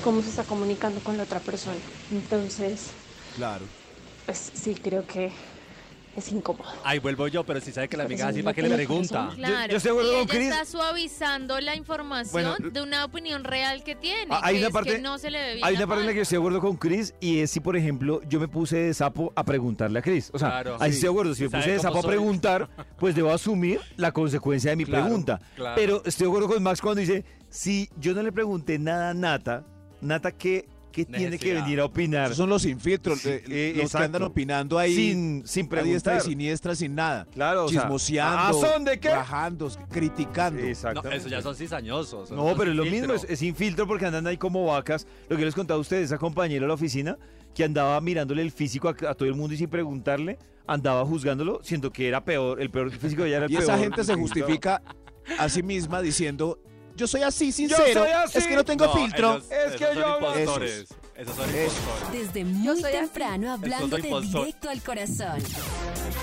cómo 0.00 0.22
se 0.22 0.30
está 0.30 0.44
comunicando 0.46 1.02
con 1.02 1.16
la 1.18 1.24
otra 1.24 1.44
persona. 1.44 1.92
Entonces, 2.10 2.98
Claro. 3.32 3.72
pues 4.24 4.50
sí, 4.54 4.74
creo 4.76 5.06
que 5.06 5.32
es 6.16 6.32
incómodo. 6.32 6.68
Ahí 6.84 6.98
vuelvo 6.98 7.28
yo, 7.28 7.44
pero 7.44 7.60
si 7.60 7.72
sabe 7.72 7.88
que 7.88 7.96
la 7.96 8.04
amiga 8.04 8.26
así, 8.28 8.38
sí, 8.38 8.42
¿para 8.42 8.54
qué 8.54 8.62
le 8.62 8.74
pregunta? 8.74 9.30
Claro. 9.34 9.70
yo 9.70 9.76
estoy 9.76 9.92
de 9.92 9.98
acuerdo 9.98 10.12
y 10.12 10.16
ella 10.22 10.26
Chris. 10.28 10.50
está 10.50 10.64
suavizando 10.64 11.60
la 11.60 11.76
información 11.76 12.32
Bueno, 12.32 12.70
de 12.70 12.82
una 12.82 13.04
opinión 13.04 13.44
real 13.44 13.82
que 13.84 13.94
tiene. 13.94 14.26
Hay 14.42 14.54
que 14.54 14.58
una 14.60 14.68
es 14.68 14.72
parte- 14.72 14.90
que 14.96 14.98
no 15.00 15.18
se 15.18 15.30
le 15.30 15.38
ve 15.40 15.54
bien 15.54 15.64
Hay 15.66 15.76
una 15.76 15.86
parte 15.86 16.00
en 16.02 16.06
la 16.06 16.12
que 16.12 16.16
yo 16.18 16.22
estoy 16.22 16.36
de 16.36 16.40
acuerdo 16.40 16.60
con 16.60 16.76
Chris 16.76 17.14
y 17.20 17.40
es 17.40 17.50
si, 17.50 17.60
por 17.60 17.76
ejemplo, 17.76 18.20
yo 18.28 18.40
me 18.40 18.48
puse 18.48 18.76
de 18.76 18.94
sapo 18.94 19.32
a 19.36 19.44
preguntarle 19.44 19.98
a 19.98 20.02
Chris. 20.02 20.30
O 20.32 20.38
sea, 20.38 20.48
Claro. 20.50 20.76
ahí 20.80 20.90
Sí. 20.90 20.96
estoy 20.96 21.06
de 21.08 21.10
acuerdo. 21.12 21.34
Si 21.34 21.42
me 21.44 21.48
¿Sabe 21.50 21.62
puse 21.62 21.72
de 21.74 21.78
sapo 21.80 21.98
a 21.98 22.02
preguntar, 22.02 22.68
pues 22.98 23.14
debo 23.14 23.30
asumir 23.32 23.80
la 23.96 24.12
consecuencia 24.12 24.70
de 24.70 24.76
mi 24.76 24.84
Claro, 24.84 25.04
pregunta. 25.04 25.40
claro. 25.56 25.74
Pero 25.76 26.02
estoy 26.04 26.24
de 26.26 26.30
acuerdo 26.30 26.48
con 26.48 26.62
Max 26.62 26.80
cuando 26.80 27.00
dice, 27.00 27.24
si 27.48 27.88
yo 27.98 28.14
no 28.14 28.22
le 28.22 28.32
pregunté 28.32 28.78
nada 28.78 29.10
a 29.10 29.14
Nata, 29.14 29.64
Nata, 30.00 30.32
¿qué, 30.32 30.66
qué 30.90 31.04
tiene 31.04 31.38
que 31.38 31.54
venir 31.54 31.80
a 31.80 31.84
opinar? 31.86 32.26
Esos 32.26 32.36
son 32.38 32.48
los 32.50 32.64
infiltros, 32.66 33.20
Sí, 33.20 33.28
eh, 33.30 33.72
los 33.76 33.84
exacto. 33.86 33.98
que 33.98 34.04
andan 34.04 34.22
opinando 34.24 34.78
ahí 34.78 34.94
sin, 34.94 35.42
sin 35.46 35.68
diestra 35.68 35.80
y 35.82 35.84
preguntar. 35.84 36.20
siniestra 36.22 36.74
sin 36.74 36.94
nada. 36.94 37.26
Claro, 37.32 37.64
o 37.64 37.68
sea, 37.68 37.82
Chismoseando, 37.82 38.58
¿a 38.66 38.68
son 38.70 38.84
de 38.84 38.98
qué? 39.00 39.10
rajando, 39.10 39.70
criticando. 39.90 40.60
No, 40.60 40.66
Exactamente. 40.68 41.16
eso 41.18 41.28
ya 41.28 41.42
son 41.42 41.54
cizañosos. 41.56 42.30
No, 42.30 42.54
pero 42.56 42.70
es 42.70 42.76
lo 42.76 42.84
mismo, 42.84 43.12
es, 43.14 43.24
es 43.28 43.38
sin 43.38 43.54
filtro 43.54 43.86
porque 43.86 44.06
andan 44.06 44.26
ahí 44.26 44.36
como 44.36 44.64
vacas. 44.66 45.06
Lo 45.28 45.36
que 45.36 45.44
les 45.44 45.54
contaba 45.54 45.78
a 45.78 45.80
ustedes, 45.80 46.04
esa 46.06 46.18
compañera 46.18 46.62
de 46.62 46.68
la 46.68 46.74
oficina 46.74 47.16
que 47.54 47.64
andaba 47.64 48.00
mirándole 48.00 48.42
el 48.42 48.52
físico 48.52 48.88
a, 48.88 48.90
a 49.08 49.14
todo 49.14 49.28
el 49.28 49.34
mundo 49.34 49.54
y 49.54 49.56
sin 49.56 49.68
preguntarle, 49.68 50.38
andaba 50.66 51.04
juzgándolo, 51.04 51.60
siendo 51.64 51.92
que 51.92 52.06
era 52.06 52.24
peor, 52.24 52.60
el 52.60 52.70
peor 52.70 52.90
físico 52.92 53.22
de 53.22 53.28
ella 53.28 53.36
era 53.38 53.46
el 53.46 53.52
Y 53.52 53.56
peor. 53.56 53.64
esa 53.64 53.78
gente 53.78 54.04
se 54.04 54.14
justifica 54.14 54.82
a 55.38 55.48
sí 55.48 55.62
misma 55.62 56.00
diciendo, 56.00 56.60
yo 56.96 57.06
soy 57.06 57.22
así, 57.22 57.52
sincero, 57.52 58.02
soy 58.04 58.10
así". 58.10 58.38
es 58.38 58.46
que 58.46 58.56
no 58.56 58.64
tengo 58.64 58.92
filtro. 58.92 59.36
Es 59.38 59.72
que 59.76 59.78
yo 59.94 60.06
hablo- 60.06 60.30
impostores. 60.30 60.86
Esos 61.16 61.36
son 61.36 61.48
impostores. 61.48 62.12
Desde 62.12 62.44
muy 62.44 62.82
temprano 62.82 63.52
hablándote 63.52 64.02
directo 64.20 64.68
al 64.70 64.82
corazón. 64.82 65.42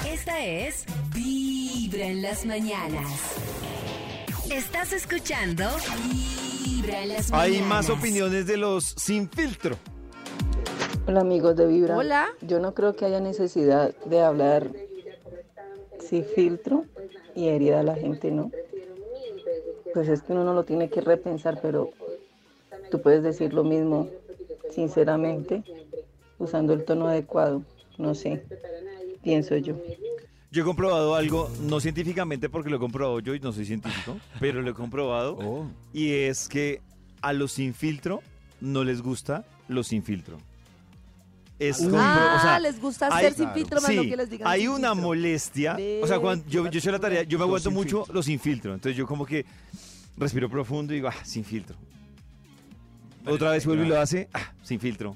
Esta 0.07 0.43
es 0.45 0.85
Vibra 1.13 2.05
en 2.05 2.21
las 2.21 2.45
mañanas. 2.45 3.07
Estás 4.51 4.93
escuchando 4.93 5.65
Vibra 6.11 7.03
en 7.03 7.09
las 7.09 7.31
mañanas. 7.31 7.57
Hay 7.57 7.61
más 7.63 7.89
opiniones 7.89 8.47
de 8.47 8.57
los 8.57 8.85
sin 8.97 9.29
filtro. 9.29 9.77
Hola 11.07 11.21
amigos 11.21 11.55
de 11.55 11.65
Vibra. 11.67 11.95
Hola. 11.97 12.27
Yo 12.41 12.59
no 12.59 12.73
creo 12.73 12.95
que 12.95 13.05
haya 13.05 13.19
necesidad 13.19 13.95
de 14.05 14.21
hablar 14.21 14.69
sin 16.09 16.25
filtro 16.25 16.85
y 17.35 17.47
herir 17.49 17.73
a 17.75 17.83
la 17.83 17.95
gente, 17.95 18.31
¿no? 18.31 18.51
Pues 19.97 20.09
es 20.09 20.21
que 20.21 20.31
uno 20.31 20.43
no 20.43 20.53
lo 20.53 20.63
tiene 20.63 20.89
que 20.91 21.01
repensar, 21.01 21.57
pero 21.59 21.89
tú 22.91 23.01
puedes 23.01 23.23
decir 23.23 23.51
lo 23.51 23.63
mismo 23.63 24.07
sinceramente, 24.69 25.63
usando 26.37 26.73
el 26.73 26.85
tono 26.85 27.07
adecuado. 27.07 27.63
No 27.97 28.13
sé, 28.13 28.45
pienso 29.23 29.57
yo. 29.57 29.75
Yo 30.51 30.61
he 30.61 30.65
comprobado 30.65 31.15
algo, 31.15 31.49
no 31.61 31.79
científicamente 31.79 32.47
porque 32.47 32.69
lo 32.69 32.75
he 32.75 32.79
comprobado 32.79 33.19
yo 33.21 33.33
y 33.33 33.39
no 33.39 33.51
soy 33.51 33.65
científico, 33.65 34.19
pero 34.39 34.61
lo 34.61 34.69
he 34.69 34.73
comprobado 34.75 35.35
Oh. 35.39 35.65
y 35.93 36.11
es 36.13 36.47
que 36.47 36.79
a 37.21 37.33
los 37.33 37.53
sin 37.53 37.73
filtro 37.73 38.21
no 38.61 38.83
les 38.83 39.01
gusta 39.01 39.45
los 39.67 39.87
sin 39.87 40.03
filtro. 40.03 40.37
Es 41.59 41.81
compro- 41.83 41.97
Ah, 41.99 42.35
o 42.37 42.41
sea, 42.43 42.59
les 42.59 42.79
gusta 42.79 43.09
hay- 43.11 43.25
ser 43.25 43.33
sin 43.33 43.49
filtro 43.49 43.81
más 43.81 43.89
no 43.95 44.03
Sí, 44.03 44.09
que 44.11 44.15
les 44.15 44.29
digan 44.29 44.47
hay 44.47 44.61
sin 44.61 44.69
una 44.69 44.89
filtro. 44.91 45.07
molestia. 45.07 45.75
O 46.03 46.05
sea, 46.05 46.19
cuando 46.19 46.45
yo, 46.47 46.69
yo 46.69 46.79
soy 46.79 46.91
la 46.91 46.99
tarea, 46.99 47.23
yo 47.23 47.39
me 47.39 47.45
aguanto 47.45 47.71
mucho 47.71 47.97
filtro. 48.01 48.13
los 48.13 48.25
sin 48.25 48.39
filtro. 48.39 48.75
Entonces 48.75 48.95
yo 48.95 49.07
como 49.07 49.25
que 49.25 49.43
respiro 50.17 50.49
profundo 50.49 50.93
y 50.93 50.97
digo, 50.97 51.09
ah, 51.09 51.23
sin 51.23 51.43
filtro. 51.43 51.77
Otra 53.25 53.51
vez 53.51 53.65
vuelve 53.65 53.85
y 53.85 53.89
lo 53.89 53.99
hace, 53.99 54.29
ah, 54.33 54.53
sin 54.63 54.79
filtro. 54.79 55.15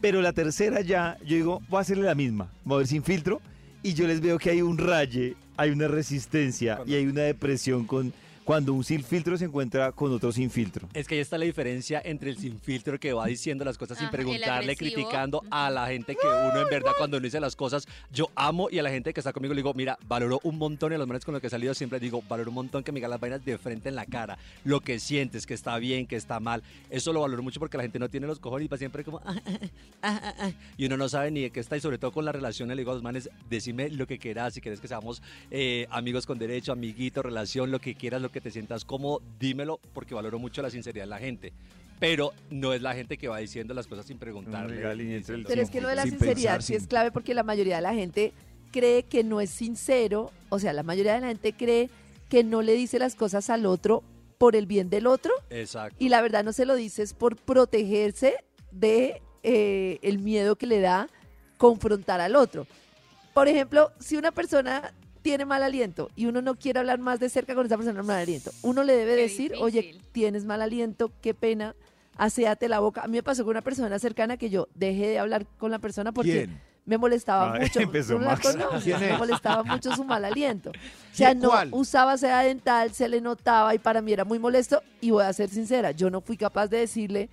Pero 0.00 0.22
la 0.22 0.32
tercera 0.32 0.80
ya, 0.80 1.18
yo 1.20 1.36
digo, 1.36 1.62
voy 1.68 1.78
a 1.78 1.80
hacerle 1.80 2.04
la 2.04 2.14
misma, 2.14 2.50
voy 2.64 2.76
a 2.76 2.78
ver 2.78 2.86
sin 2.86 3.02
filtro. 3.02 3.40
Y 3.82 3.94
yo 3.94 4.06
les 4.06 4.20
veo 4.20 4.38
que 4.38 4.50
hay 4.50 4.62
un 4.62 4.78
raye, 4.78 5.36
hay 5.56 5.70
una 5.70 5.88
resistencia 5.88 6.80
y 6.86 6.94
hay 6.94 7.06
una 7.06 7.22
depresión 7.22 7.84
con 7.84 8.12
cuando 8.48 8.72
un 8.72 8.82
sin 8.82 9.04
filtro 9.04 9.36
se 9.36 9.44
encuentra 9.44 9.92
con 9.92 10.10
otro 10.10 10.32
sin 10.32 10.50
filtro. 10.50 10.88
Es 10.94 11.06
que 11.06 11.16
ahí 11.16 11.20
está 11.20 11.36
la 11.36 11.44
diferencia 11.44 12.00
entre 12.02 12.30
el 12.30 12.38
sin 12.38 12.58
filtro 12.58 12.98
que 12.98 13.12
va 13.12 13.26
diciendo 13.26 13.62
las 13.62 13.76
cosas 13.76 13.98
sin 13.98 14.06
Ajá, 14.06 14.16
preguntarle, 14.16 14.74
criticando 14.74 15.42
a 15.50 15.68
la 15.68 15.86
gente 15.88 16.14
que 16.14 16.26
uno 16.26 16.62
en 16.62 16.68
verdad 16.70 16.92
cuando 16.96 17.18
uno 17.18 17.24
dice 17.24 17.40
las 17.40 17.54
cosas, 17.54 17.86
yo 18.10 18.30
amo 18.34 18.70
y 18.70 18.78
a 18.78 18.82
la 18.82 18.88
gente 18.88 19.12
que 19.12 19.20
está 19.20 19.34
conmigo 19.34 19.52
le 19.52 19.58
digo, 19.58 19.74
mira, 19.74 19.98
valoro 20.08 20.40
un 20.44 20.56
montón 20.56 20.92
y 20.92 20.94
a 20.94 20.98
los 20.98 21.06
manes 21.06 21.26
con 21.26 21.34
los 21.34 21.42
que 21.42 21.48
he 21.48 21.50
salido 21.50 21.74
siempre 21.74 22.00
digo, 22.00 22.22
valoro 22.26 22.50
un 22.50 22.54
montón 22.54 22.82
que 22.82 22.90
me 22.90 22.96
digan 23.00 23.10
las 23.10 23.20
vainas 23.20 23.44
de 23.44 23.58
frente 23.58 23.90
en 23.90 23.96
la 23.96 24.06
cara, 24.06 24.38
lo 24.64 24.80
que 24.80 24.98
sientes, 24.98 25.44
que 25.44 25.52
está 25.52 25.76
bien, 25.76 26.06
que 26.06 26.16
está 26.16 26.40
mal, 26.40 26.62
eso 26.88 27.12
lo 27.12 27.20
valoro 27.20 27.42
mucho 27.42 27.60
porque 27.60 27.76
la 27.76 27.82
gente 27.82 27.98
no 27.98 28.08
tiene 28.08 28.26
los 28.26 28.38
cojones 28.38 28.64
y 28.64 28.68
va 28.68 28.78
siempre 28.78 29.04
como, 29.04 29.18
"Ah, 29.26 29.36
ah, 29.44 29.58
ah, 30.00 30.20
ah, 30.24 30.34
ah", 30.38 30.50
y 30.78 30.86
uno 30.86 30.96
no 30.96 31.10
sabe 31.10 31.30
ni 31.30 31.42
de 31.42 31.50
qué 31.50 31.60
está 31.60 31.76
y 31.76 31.80
sobre 31.80 31.98
todo 31.98 32.12
con 32.12 32.24
la 32.24 32.32
relación, 32.32 32.66
le 32.70 32.76
digo 32.76 32.92
a 32.92 32.94
los 32.94 33.02
manes, 33.02 33.28
decime 33.50 33.90
lo 33.90 34.06
que 34.06 34.18
quieras, 34.18 34.54
si 34.54 34.62
quieres 34.62 34.80
que 34.80 34.88
seamos 34.88 35.20
eh, 35.50 35.86
amigos 35.90 36.24
con 36.24 36.38
derecho, 36.38 36.72
amiguito, 36.72 37.22
relación, 37.22 37.70
lo 37.70 37.78
que 37.78 37.94
quieras, 37.94 38.22
lo 38.22 38.30
que 38.30 38.37
te 38.40 38.50
sientas 38.50 38.84
cómodo, 38.84 39.22
dímelo 39.38 39.80
porque 39.92 40.14
valoro 40.14 40.38
mucho 40.38 40.62
la 40.62 40.70
sinceridad 40.70 41.04
de 41.04 41.10
la 41.10 41.18
gente. 41.18 41.52
Pero 42.00 42.32
no 42.50 42.72
es 42.74 42.80
la 42.82 42.94
gente 42.94 43.18
que 43.18 43.26
va 43.28 43.38
diciendo 43.38 43.74
las 43.74 43.86
cosas 43.88 44.06
sin 44.06 44.18
preguntarle. 44.18 44.76
Pero 45.46 45.62
es 45.62 45.70
que 45.70 45.80
lo 45.80 45.88
de 45.88 45.96
la 45.96 46.02
Sin 46.02 46.12
sinceridad 46.12 46.34
pensar, 46.54 46.62
sí 46.62 46.72
sin- 46.74 46.76
es 46.82 46.86
clave 46.86 47.10
porque 47.10 47.34
la 47.34 47.42
mayoría 47.42 47.76
de 47.76 47.82
la 47.82 47.94
gente 47.94 48.32
cree 48.70 49.02
que 49.02 49.24
no 49.24 49.40
es 49.40 49.50
sincero, 49.50 50.30
o 50.48 50.58
sea, 50.58 50.72
la 50.72 50.82
mayoría 50.82 51.14
de 51.14 51.20
la 51.22 51.26
gente 51.28 51.52
cree 51.54 51.90
que 52.28 52.44
no 52.44 52.62
le 52.62 52.74
dice 52.74 52.98
las 52.98 53.14
cosas 53.16 53.50
al 53.50 53.66
otro 53.66 54.04
por 54.36 54.54
el 54.54 54.66
bien 54.66 54.90
del 54.90 55.06
otro 55.08 55.32
Exacto. 55.50 55.96
y 55.98 56.10
la 56.10 56.20
verdad 56.22 56.44
no 56.44 56.52
se 56.52 56.66
lo 56.66 56.76
dices 56.76 57.14
por 57.14 57.34
protegerse 57.36 58.36
de 58.70 59.20
eh, 59.42 59.98
el 60.02 60.18
miedo 60.18 60.56
que 60.56 60.66
le 60.66 60.80
da 60.80 61.08
confrontar 61.56 62.20
al 62.20 62.36
otro. 62.36 62.66
Por 63.34 63.48
ejemplo, 63.48 63.90
si 63.98 64.16
una 64.16 64.30
persona 64.30 64.92
tiene 65.28 65.44
mal 65.44 65.62
aliento 65.62 66.08
y 66.16 66.24
uno 66.24 66.40
no 66.40 66.54
quiere 66.54 66.78
hablar 66.78 66.98
más 67.00 67.20
de 67.20 67.28
cerca 67.28 67.54
con 67.54 67.66
esa 67.66 67.76
persona 67.76 67.98
con 67.98 68.06
mal 68.06 68.16
aliento, 68.16 68.50
uno 68.62 68.82
le 68.82 68.96
debe 68.96 69.14
Qué 69.16 69.22
decir, 69.22 69.52
oye, 69.60 70.00
tienes 70.12 70.46
mal 70.46 70.62
aliento, 70.62 71.12
qué 71.20 71.34
pena, 71.34 71.76
aséate 72.16 72.66
la 72.66 72.80
boca. 72.80 73.02
A 73.02 73.08
mí 73.08 73.18
me 73.18 73.22
pasó 73.22 73.42
con 73.44 73.50
una 73.50 73.60
persona 73.60 73.98
cercana 73.98 74.38
que 74.38 74.48
yo 74.48 74.68
dejé 74.74 75.08
de 75.08 75.18
hablar 75.18 75.44
con 75.58 75.70
la 75.70 75.80
persona 75.80 76.12
porque 76.12 76.46
¿Quién? 76.46 76.60
me 76.86 76.96
molestaba 76.96 77.52
Ay, 77.52 77.60
mucho. 77.60 77.80
empezó 77.80 78.14
¿Tú 78.14 78.20
no 78.20 78.24
la 78.24 78.30
Max. 78.36 78.86
Me 78.86 79.10
es? 79.12 79.18
molestaba 79.18 79.62
mucho 79.64 79.94
su 79.94 80.02
mal 80.02 80.24
aliento. 80.24 80.72
O 81.12 81.16
sea, 81.18 81.34
no 81.34 81.48
¿Cuál? 81.50 81.68
usaba 81.72 82.16
seda 82.16 82.40
dental, 82.42 82.94
se 82.94 83.06
le 83.08 83.20
notaba 83.20 83.74
y 83.74 83.78
para 83.78 84.00
mí 84.00 84.12
era 84.14 84.24
muy 84.24 84.38
molesto. 84.38 84.80
Y 85.02 85.10
voy 85.10 85.24
a 85.24 85.32
ser 85.34 85.50
sincera, 85.50 85.90
yo 85.90 86.08
no 86.08 86.22
fui 86.22 86.38
capaz 86.38 86.68
de 86.68 86.78
decirle, 86.78 87.28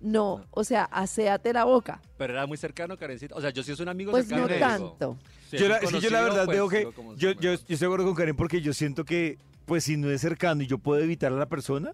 no, 0.00 0.44
o 0.50 0.64
sea, 0.64 0.84
aséate 0.84 1.52
la 1.52 1.64
boca. 1.64 2.00
Pero 2.16 2.32
era 2.34 2.46
muy 2.46 2.56
cercano, 2.56 2.96
Karencita. 2.96 3.34
O 3.34 3.40
sea, 3.40 3.50
yo 3.50 3.62
sí 3.62 3.72
es 3.72 3.80
un 3.80 3.88
amigo 3.88 4.10
Pues 4.12 4.26
cercano. 4.26 4.42
no 4.42 4.48
le 4.48 4.54
digo. 4.56 4.66
tanto. 4.68 5.18
Si 5.50 5.56
Yo 5.58 5.64
es 5.66 5.70
la, 5.70 5.78
que 5.80 6.00
yo 6.00 6.10
verdad 6.10 6.44
pues, 6.44 6.56
veo 6.56 6.68
que 6.68 6.82
yo, 7.16 7.32
yo, 7.32 7.32
yo 7.40 7.52
estoy 7.52 7.76
de 7.76 7.84
acuerdo 7.86 8.04
con 8.06 8.14
Karen 8.14 8.36
porque 8.36 8.60
yo 8.60 8.72
siento 8.72 9.04
que 9.04 9.36
pues 9.66 9.84
si 9.84 9.96
no 9.96 10.10
es 10.10 10.20
cercano 10.20 10.62
y 10.62 10.66
yo 10.66 10.78
puedo 10.78 11.00
evitar 11.02 11.32
a 11.32 11.36
la 11.36 11.46
persona, 11.46 11.92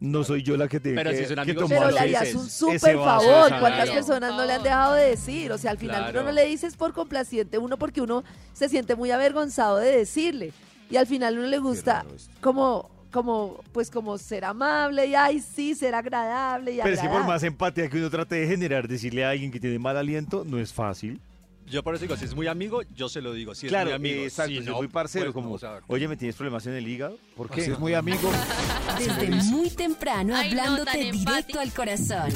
no 0.00 0.22
soy 0.24 0.42
yo 0.42 0.56
la 0.56 0.68
que 0.68 0.78
tiene 0.80 0.96
Pero 0.98 1.10
que, 1.10 1.16
si 1.16 1.22
es 1.24 1.30
un 1.30 1.36
que 1.36 1.40
amigo 1.40 1.60
tomar 1.62 1.78
Pero 1.78 1.90
le 1.92 1.98
harías 2.00 2.34
un 2.34 2.48
súper 2.50 2.96
favor. 2.96 3.46
claro. 3.48 3.60
¿Cuántas 3.60 3.90
personas 3.90 4.30
no 4.34 4.44
le 4.44 4.52
han 4.52 4.62
dejado 4.62 4.94
de 4.94 5.08
decir? 5.10 5.50
O 5.52 5.58
sea, 5.58 5.70
al 5.70 5.78
final 5.78 6.02
Claro. 6.02 6.20
uno 6.20 6.28
no 6.28 6.32
le 6.32 6.44
dices 6.46 6.76
por 6.76 6.92
complaciente, 6.92 7.58
uno 7.58 7.78
porque 7.78 8.00
uno 8.02 8.22
se 8.52 8.68
siente 8.68 8.94
muy 8.96 9.10
avergonzado 9.10 9.78
de 9.78 9.96
decirle. 9.96 10.52
Y 10.90 10.96
al 10.96 11.06
final 11.06 11.38
uno 11.38 11.46
le 11.48 11.58
gusta 11.58 12.04
como, 12.40 12.90
como, 13.16 13.64
pues 13.72 13.90
como 13.90 14.18
ser 14.18 14.44
amable 14.44 15.06
y 15.06 15.14
ay 15.14 15.40
sí, 15.40 15.74
ser 15.74 15.94
agradable 15.94 16.74
y 16.74 16.80
Pero 16.82 16.94
es 16.94 17.00
que 17.00 17.08
por 17.08 17.24
más 17.24 17.42
empatía 17.44 17.88
que 17.88 17.96
uno 17.96 18.10
trate 18.10 18.34
de 18.34 18.46
generar, 18.46 18.86
decirle 18.86 19.24
a 19.24 19.30
alguien 19.30 19.50
que 19.50 19.58
tiene 19.58 19.78
mal 19.78 19.96
aliento 19.96 20.44
no 20.44 20.58
es 20.58 20.74
fácil. 20.74 21.18
Yo 21.66 21.82
por 21.82 21.94
eso 21.94 22.02
digo, 22.02 22.14
si 22.18 22.26
es 22.26 22.34
muy 22.34 22.46
amigo, 22.46 22.82
yo 22.94 23.08
se 23.08 23.22
lo 23.22 23.32
digo. 23.32 23.54
Si 23.54 23.68
claro, 23.68 23.90
es 23.90 23.98
muy 23.98 24.10
amigo, 24.10 24.24
exacto, 24.24 24.50
si 24.50 24.58
si 24.58 24.64
no, 24.66 24.72
es 24.72 24.76
muy 24.76 24.88
parcero, 24.88 25.24
pues 25.24 25.32
como, 25.32 25.48
no, 25.48 25.54
o 25.54 25.58
sea, 25.58 25.80
oye, 25.86 26.06
¿me 26.08 26.18
tienes 26.18 26.36
problemas 26.36 26.66
en 26.66 26.74
el 26.74 26.86
hígado? 26.86 27.18
¿Por 27.34 27.48
qué? 27.48 27.62
Si 27.62 27.70
es 27.70 27.78
muy 27.78 27.94
amigo, 27.94 28.30
Desde 28.98 29.30
muy 29.50 29.70
temprano 29.70 30.36
Ay, 30.36 30.50
hablándote 30.50 30.98
directo 30.98 31.18
empático. 31.18 31.58
al 31.60 31.72
corazón. 31.72 32.30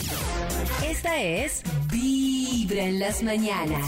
Esta 0.82 1.20
es 1.20 1.62
Vibra 1.92 2.84
en 2.84 3.00
las 3.00 3.22
mañanas. 3.22 3.84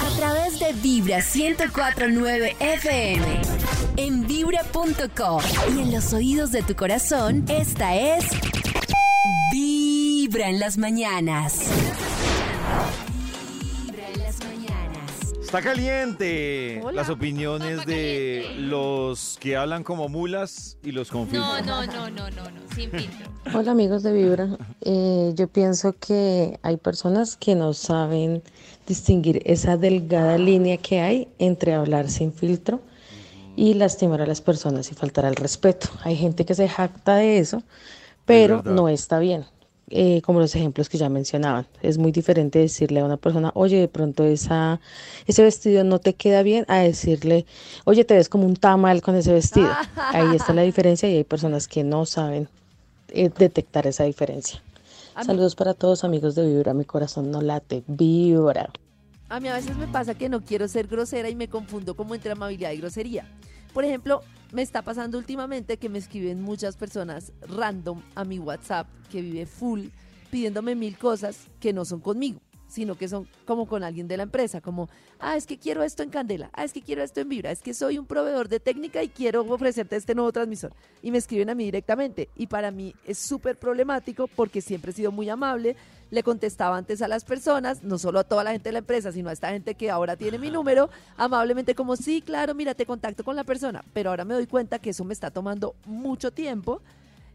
A 0.00 0.16
través 0.16 0.60
de 0.60 0.72
Vibra 0.74 1.18
1049 1.18 2.56
FM. 2.60 3.59
En 4.02 4.26
vibra.com. 4.26 5.42
Y 5.76 5.82
en 5.82 5.92
los 5.92 6.14
oídos 6.14 6.52
de 6.52 6.62
tu 6.62 6.74
corazón, 6.74 7.44
esta 7.48 7.94
es 7.96 8.24
Vibra 9.52 10.48
en 10.48 10.58
las 10.58 10.78
mañanas. 10.78 11.58
Vibra 13.60 14.08
en 14.14 14.20
las 14.22 14.38
mañanas. 14.38 15.34
Está 15.42 15.60
caliente 15.60 16.80
Hola. 16.82 17.02
las 17.02 17.10
opiniones 17.10 17.80
Está 17.80 17.90
de 17.90 18.42
caliente. 18.46 18.62
los 18.70 19.36
que 19.38 19.56
hablan 19.56 19.84
como 19.84 20.08
mulas 20.08 20.78
y 20.82 20.92
los 20.92 21.10
con 21.10 21.30
No, 21.30 21.60
no, 21.60 21.84
no, 21.84 22.08
no, 22.08 22.30
no, 22.30 22.50
no, 22.50 22.60
sin 22.74 22.90
filtro. 22.90 23.26
Hola 23.52 23.72
amigos 23.72 24.02
de 24.02 24.12
Vibra, 24.14 24.56
Eh, 24.80 25.32
yo 25.34 25.46
pienso 25.46 25.94
que 26.00 26.58
hay 26.62 26.78
personas 26.78 27.36
que 27.36 27.54
no 27.54 27.74
saben 27.74 28.42
distinguir 28.86 29.42
esa 29.44 29.76
delgada 29.76 30.38
línea 30.38 30.78
que 30.78 31.00
hay 31.02 31.28
entre 31.38 31.74
hablar 31.74 32.08
sin 32.08 32.32
filtro 32.32 32.80
y 33.60 33.74
lastimar 33.74 34.22
a 34.22 34.26
las 34.26 34.40
personas 34.40 34.90
y 34.90 34.94
faltar 34.94 35.26
al 35.26 35.36
respeto. 35.36 35.88
Hay 36.02 36.16
gente 36.16 36.46
que 36.46 36.54
se 36.54 36.66
jacta 36.66 37.16
de 37.16 37.38
eso, 37.38 37.62
pero 38.24 38.62
no 38.74 38.88
está 38.88 39.18
bien. 39.18 39.44
Eh, 39.92 40.22
como 40.22 40.38
los 40.38 40.54
ejemplos 40.54 40.88
que 40.88 40.96
ya 40.98 41.08
mencionaban. 41.08 41.66
Es 41.82 41.98
muy 41.98 42.12
diferente 42.12 42.60
decirle 42.60 43.00
a 43.00 43.04
una 43.04 43.16
persona, 43.16 43.50
oye, 43.54 43.76
de 43.80 43.88
pronto 43.88 44.22
esa, 44.24 44.80
ese 45.26 45.42
vestido 45.42 45.82
no 45.84 45.98
te 45.98 46.14
queda 46.14 46.42
bien, 46.44 46.64
a 46.68 46.78
decirle, 46.78 47.44
oye, 47.84 48.04
te 48.04 48.14
ves 48.14 48.28
como 48.28 48.46
un 48.46 48.54
tamal 48.54 49.02
con 49.02 49.16
ese 49.16 49.32
vestido. 49.32 49.68
Ahí 49.96 50.36
está 50.36 50.54
la 50.54 50.62
diferencia 50.62 51.08
y 51.10 51.16
hay 51.16 51.24
personas 51.24 51.66
que 51.66 51.82
no 51.82 52.06
saben 52.06 52.48
eh, 53.08 53.30
detectar 53.36 53.86
esa 53.88 54.04
diferencia. 54.04 54.62
A 55.16 55.20
mí- 55.20 55.26
Saludos 55.26 55.56
para 55.56 55.74
todos 55.74 56.04
amigos 56.04 56.34
de 56.36 56.46
Vibra, 56.46 56.72
mi 56.72 56.84
corazón 56.84 57.30
no 57.32 57.42
late, 57.42 57.82
Vibra. 57.88 58.70
A 59.28 59.38
mí 59.40 59.48
a 59.48 59.54
veces 59.54 59.76
me 59.76 59.86
pasa 59.88 60.14
que 60.14 60.28
no 60.28 60.40
quiero 60.44 60.66
ser 60.68 60.86
grosera 60.86 61.28
y 61.28 61.34
me 61.34 61.48
confundo 61.48 61.94
como 61.96 62.14
entre 62.14 62.30
amabilidad 62.32 62.70
y 62.70 62.76
grosería. 62.78 63.26
Por 63.72 63.84
ejemplo, 63.84 64.22
me 64.52 64.62
está 64.62 64.82
pasando 64.82 65.16
últimamente 65.18 65.76
que 65.76 65.88
me 65.88 65.98
escriben 65.98 66.42
muchas 66.42 66.76
personas 66.76 67.32
random 67.42 68.02
a 68.14 68.24
mi 68.24 68.38
WhatsApp 68.38 68.88
que 69.10 69.22
vive 69.22 69.46
full 69.46 69.86
pidiéndome 70.30 70.74
mil 70.74 70.96
cosas 70.96 71.46
que 71.60 71.72
no 71.72 71.84
son 71.84 72.00
conmigo, 72.00 72.40
sino 72.70 72.96
que 72.96 73.08
son 73.08 73.28
como 73.44 73.66
con 73.66 73.82
alguien 73.82 74.08
de 74.08 74.16
la 74.16 74.22
empresa, 74.22 74.60
como, 74.60 74.88
ah, 75.18 75.36
es 75.36 75.46
que 75.46 75.58
quiero 75.58 75.82
esto 75.82 76.02
en 76.02 76.10
Candela, 76.10 76.50
ah, 76.52 76.64
es 76.64 76.72
que 76.72 76.82
quiero 76.82 77.02
esto 77.02 77.20
en 77.20 77.28
Vibra, 77.28 77.50
es 77.50 77.60
que 77.60 77.74
soy 77.74 77.98
un 77.98 78.06
proveedor 78.06 78.48
de 78.48 78.60
técnica 78.60 79.02
y 79.02 79.08
quiero 79.08 79.42
ofrecerte 79.42 79.96
este 79.96 80.14
nuevo 80.14 80.32
transmisor. 80.32 80.72
Y 81.02 81.10
me 81.10 81.18
escriben 81.18 81.50
a 81.50 81.54
mí 81.54 81.64
directamente. 81.64 82.28
Y 82.36 82.46
para 82.46 82.70
mí 82.70 82.94
es 83.04 83.18
súper 83.18 83.58
problemático 83.58 84.28
porque 84.28 84.60
siempre 84.60 84.92
he 84.92 84.94
sido 84.94 85.12
muy 85.12 85.28
amable, 85.28 85.76
le 86.10 86.22
contestaba 86.22 86.76
antes 86.76 87.02
a 87.02 87.08
las 87.08 87.24
personas, 87.24 87.82
no 87.82 87.98
solo 87.98 88.20
a 88.20 88.24
toda 88.24 88.44
la 88.44 88.52
gente 88.52 88.68
de 88.68 88.72
la 88.72 88.78
empresa, 88.80 89.12
sino 89.12 89.30
a 89.30 89.32
esta 89.32 89.50
gente 89.50 89.74
que 89.74 89.90
ahora 89.90 90.16
tiene 90.16 90.38
mi 90.38 90.50
número, 90.50 90.90
amablemente 91.16 91.74
como, 91.74 91.96
sí, 91.96 92.22
claro, 92.22 92.54
mira, 92.54 92.74
te 92.74 92.86
contacto 92.86 93.24
con 93.24 93.36
la 93.36 93.44
persona, 93.44 93.84
pero 93.92 94.10
ahora 94.10 94.24
me 94.24 94.34
doy 94.34 94.46
cuenta 94.46 94.78
que 94.78 94.90
eso 94.90 95.04
me 95.04 95.14
está 95.14 95.30
tomando 95.30 95.74
mucho 95.86 96.32
tiempo 96.32 96.82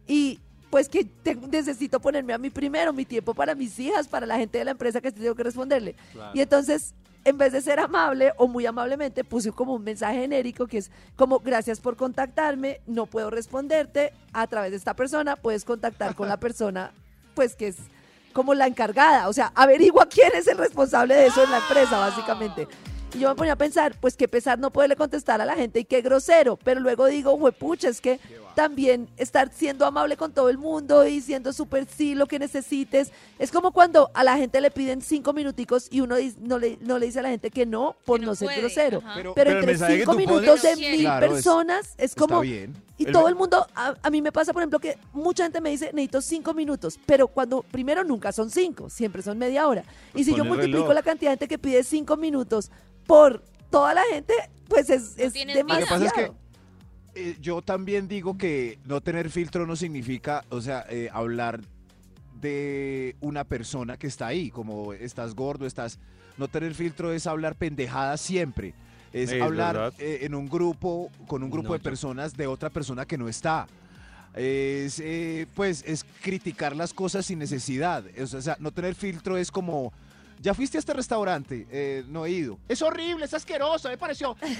y 0.08 0.39
pues 0.69 0.89
que 0.89 1.05
te- 1.05 1.36
necesito 1.36 2.00
ponerme 2.00 2.34
a 2.34 2.38
mí 2.38 2.50
primero, 2.50 2.91
mi 2.93 3.05
tiempo 3.05 3.34
para 3.34 3.55
mis 3.55 3.77
hijas, 3.79 4.07
para 4.07 4.25
la 4.25 4.38
gente 4.38 4.57
de 4.57 4.65
la 4.65 4.72
empresa 4.72 5.00
que 5.01 5.12
tengo 5.12 5.36
que 5.36 5.43
responderle. 5.43 5.95
Y 6.34 6.41
entonces, 6.41 6.93
en 7.24 7.38
vez 7.38 7.53
de 7.53 7.62
ser 7.62 7.79
amable 7.79 8.34
o 8.38 8.48
muy 8.48 8.65
amablemente, 8.65 9.24
puse 9.24 9.51
como 9.51 9.74
un 9.74 9.84
mensaje 9.84 10.19
genérico 10.19 10.67
que 10.67 10.77
es 10.79 10.91
como, 11.15 11.39
gracias 11.39 11.79
por 11.79 11.95
contactarme, 11.95 12.81
no 12.88 13.05
puedo 13.05 13.29
responderte, 13.29 14.12
a 14.34 14.48
través 14.48 14.72
de 14.72 14.77
esta 14.77 14.95
persona 14.95 15.36
puedes 15.36 15.63
contactar 15.65 16.15
con 16.15 16.27
la 16.27 16.38
persona, 16.39 16.91
pues 17.34 17.55
que 17.55 17.67
es 17.67 17.77
como 18.34 18.53
la 18.53 18.67
encargada, 18.67 19.29
o 19.29 19.34
sea, 19.34 19.51
averigua 19.55 20.07
quién 20.07 20.29
es 20.36 20.45
el 20.48 20.57
responsable 20.57 21.15
de 21.15 21.27
eso 21.27 21.41
en 21.43 21.51
la 21.51 21.60
empresa, 21.60 21.98
básicamente. 21.98 22.67
Y 23.13 23.19
yo 23.19 23.29
me 23.29 23.36
ponía 23.36 23.53
a 23.53 23.57
pensar, 23.57 23.95
pues 24.01 24.17
qué 24.17 24.27
pesar 24.27 24.60
no 24.60 24.72
poderle 24.72 24.98
contestar 24.98 25.39
a 25.39 25.45
la 25.45 25.55
gente 25.55 25.79
y 25.79 25.86
qué 25.86 26.01
grosero, 26.01 26.57
pero 26.57 26.81
luego 26.81 27.05
digo, 27.05 27.38
pucha, 27.53 27.88
es 27.88 28.01
que 28.01 28.19
también 28.56 29.10
estar 29.18 29.52
siendo 29.54 29.86
amable 29.86 30.18
con 30.18 30.32
todo 30.32 30.50
el 30.50 30.58
mundo 30.58 31.06
y 31.08 31.22
siendo 31.22 31.54
súper 31.54 31.86
sí 31.86 32.16
lo 32.16 32.26
que 32.26 32.40
necesites. 32.40 33.12
Es 33.38 33.52
como 33.52 33.72
cuando 33.72 34.10
a 34.14 34.24
la 34.24 34.38
gente 34.38 34.62
le 34.62 34.72
piden 34.72 35.02
cinco 35.02 35.34
minuticos 35.34 35.88
y 35.92 36.02
uno 36.02 36.16
no 36.40 36.58
le, 36.58 36.78
no 36.82 36.98
le 36.98 37.06
dice 37.08 37.20
a 37.20 37.22
la 37.24 37.30
gente 37.30 37.52
que 37.52 37.66
no 37.66 37.96
por 38.06 38.20
Que 38.20 38.26
no, 38.26 38.32
no 38.32 38.36
ser 38.36 38.60
grosero. 38.62 39.04
Pero- 39.36 39.52
entre 39.60 39.78
cinco 40.00 40.14
minutos 40.14 40.62
de 40.62 40.76
mil 40.78 41.02
Claro, 41.02 41.26
es- 41.28 41.32
personas 41.34 41.94
es 41.98 42.12
está 42.12 42.22
como... 42.22 42.42
bien. 42.42 42.74
Y 42.98 43.08
El 43.08 43.12
todo 43.12 43.24
me- 43.24 43.30
el 43.30 43.36
mundo, 43.36 43.68
a, 43.76 43.94
a 44.02 44.10
mí 44.10 44.22
me 44.22 44.32
pasa, 44.32 44.54
por 44.54 44.62
ejemplo, 44.62 44.80
que 44.80 44.98
mucha 45.12 45.44
gente 45.44 45.60
me 45.60 45.70
dice, 45.70 45.88
necesito 45.92 46.22
cinco 46.22 46.54
minutos, 46.54 46.98
pero 47.06 47.28
cuando 47.28 47.62
primero 47.64 48.06
nunca 48.06 48.32
son 48.32 48.50
cinco, 48.50 48.90
siempre 48.90 49.22
son 49.22 49.38
media 49.38 49.68
hora. 49.68 49.84
Y 50.14 50.24
si 50.24 50.34
yo 50.34 50.46
multiplico 50.46 50.80
reloj. 50.84 50.94
la 50.96 51.04
cantidad 51.04 51.32
de 51.32 51.34
gente 51.34 51.48
que 51.50 51.60
pide 51.60 51.84
cinco 51.84 52.16
minutos 52.16 52.72
por 53.06 53.44
toda 53.70 53.94
la 53.94 54.04
gente, 54.14 54.34
pues 54.70 54.90
es, 54.90 55.14
es. 55.18 55.34
Lo 55.36 55.46
que 55.46 55.54
demasiado. 55.54 55.88
pasa 55.90 56.06
es 56.06 56.14
que 56.14 56.32
eh, 57.15 57.38
yo 57.41 57.62
también 57.62 58.07
digo 58.07 58.38
que 58.38 58.77
no 58.86 59.01
tener 59.01 59.29
filtro 59.29 59.65
no 59.65 59.75
significa, 59.75 60.43
o 60.50 60.62
sea, 60.62 60.86
eh, 60.89 61.10
hablar 61.12 61.62
de 62.41 63.15
una 63.22 63.43
persona 63.43 63.98
que 63.98 64.07
está 64.07 64.27
ahí, 64.27 64.51
como 64.51 64.93
estás 64.93 65.34
gordo, 65.36 65.65
estás... 65.65 66.00
No 66.38 66.50
tener 66.50 66.75
filtro 66.75 67.13
es 67.13 67.27
hablar 67.27 67.55
pendejadas 67.55 68.19
siempre. 68.19 68.74
Es, 69.13 69.31
Es 69.31 69.41
hablar 69.41 69.93
eh, 70.00 70.19
en 70.24 70.36
un 70.36 70.50
grupo, 70.50 71.10
con 71.27 71.43
un 71.43 71.50
grupo 71.50 71.69
No, 71.69 71.74
de 71.75 71.79
yo- 71.79 71.84
personas 71.84 72.36
de 72.36 72.45
otra 72.48 72.69
persona 72.69 73.05
que 73.05 73.17
no 73.17 73.29
está. 73.29 73.67
Es, 74.36 75.00
eh, 75.00 75.48
pues, 75.55 75.81
es 75.88 76.03
criticar 76.22 76.75
las 76.75 76.93
cosas 76.93 77.25
sin 77.25 77.39
necesidad. 77.39 78.03
Es- 78.15 78.34
o 78.34 78.41
sea, 78.41 78.57
no 78.60 78.72
tener 78.72 78.95
filtro 78.95 79.38
es 79.38 79.50
como... 79.50 79.93
Ya 80.41 80.53
fuiste 80.53 80.77
a 80.77 80.79
este 80.79 80.93
restaurante, 80.93 81.65
Eh, 81.72 82.03
no 82.10 82.25
he 82.25 82.31
ido. 82.31 82.60
Es 82.67 82.81
horrible, 82.81 83.24
es 83.24 83.34
asqueroso, 83.34 83.88
me 83.88 83.98
pareció. 83.98 84.36
es 84.41 84.57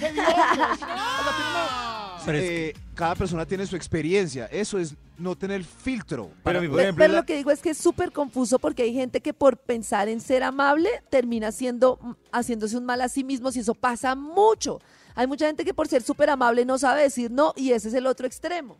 eh, 2.34 2.74
cada 2.94 3.14
persona 3.14 3.46
tiene 3.46 3.66
su 3.66 3.76
experiencia. 3.76 4.46
Eso 4.46 4.78
es 4.78 4.94
no 5.18 5.34
tener 5.36 5.64
filtro. 5.64 6.30
Pero, 6.44 6.60
mi- 6.60 6.68
por 6.68 6.76
Pe- 6.76 6.82
ejemplo, 6.82 7.02
Pero 7.02 7.12
la- 7.14 7.20
lo 7.20 7.26
que 7.26 7.36
digo 7.36 7.50
es 7.50 7.60
que 7.60 7.70
es 7.70 7.78
súper 7.78 8.12
confuso 8.12 8.58
porque 8.58 8.82
hay 8.82 8.92
gente 8.92 9.20
que 9.20 9.32
por 9.32 9.56
pensar 9.56 10.08
en 10.08 10.20
ser 10.20 10.42
amable 10.42 10.88
termina 11.10 11.52
siendo, 11.52 11.98
mm, 12.02 12.12
haciéndose 12.32 12.76
un 12.76 12.84
mal 12.84 13.00
a 13.00 13.08
sí 13.08 13.24
mismo 13.24 13.50
y 13.54 13.58
eso 13.58 13.74
pasa 13.74 14.14
mucho. 14.14 14.80
Hay 15.14 15.26
mucha 15.26 15.46
gente 15.46 15.64
que 15.64 15.72
por 15.72 15.88
ser 15.88 16.02
súper 16.02 16.28
amable 16.30 16.64
no 16.64 16.76
sabe 16.78 17.02
decir 17.02 17.30
no 17.30 17.52
y 17.56 17.72
ese 17.72 17.88
es 17.88 17.94
el 17.94 18.06
otro 18.06 18.26
extremo. 18.26 18.76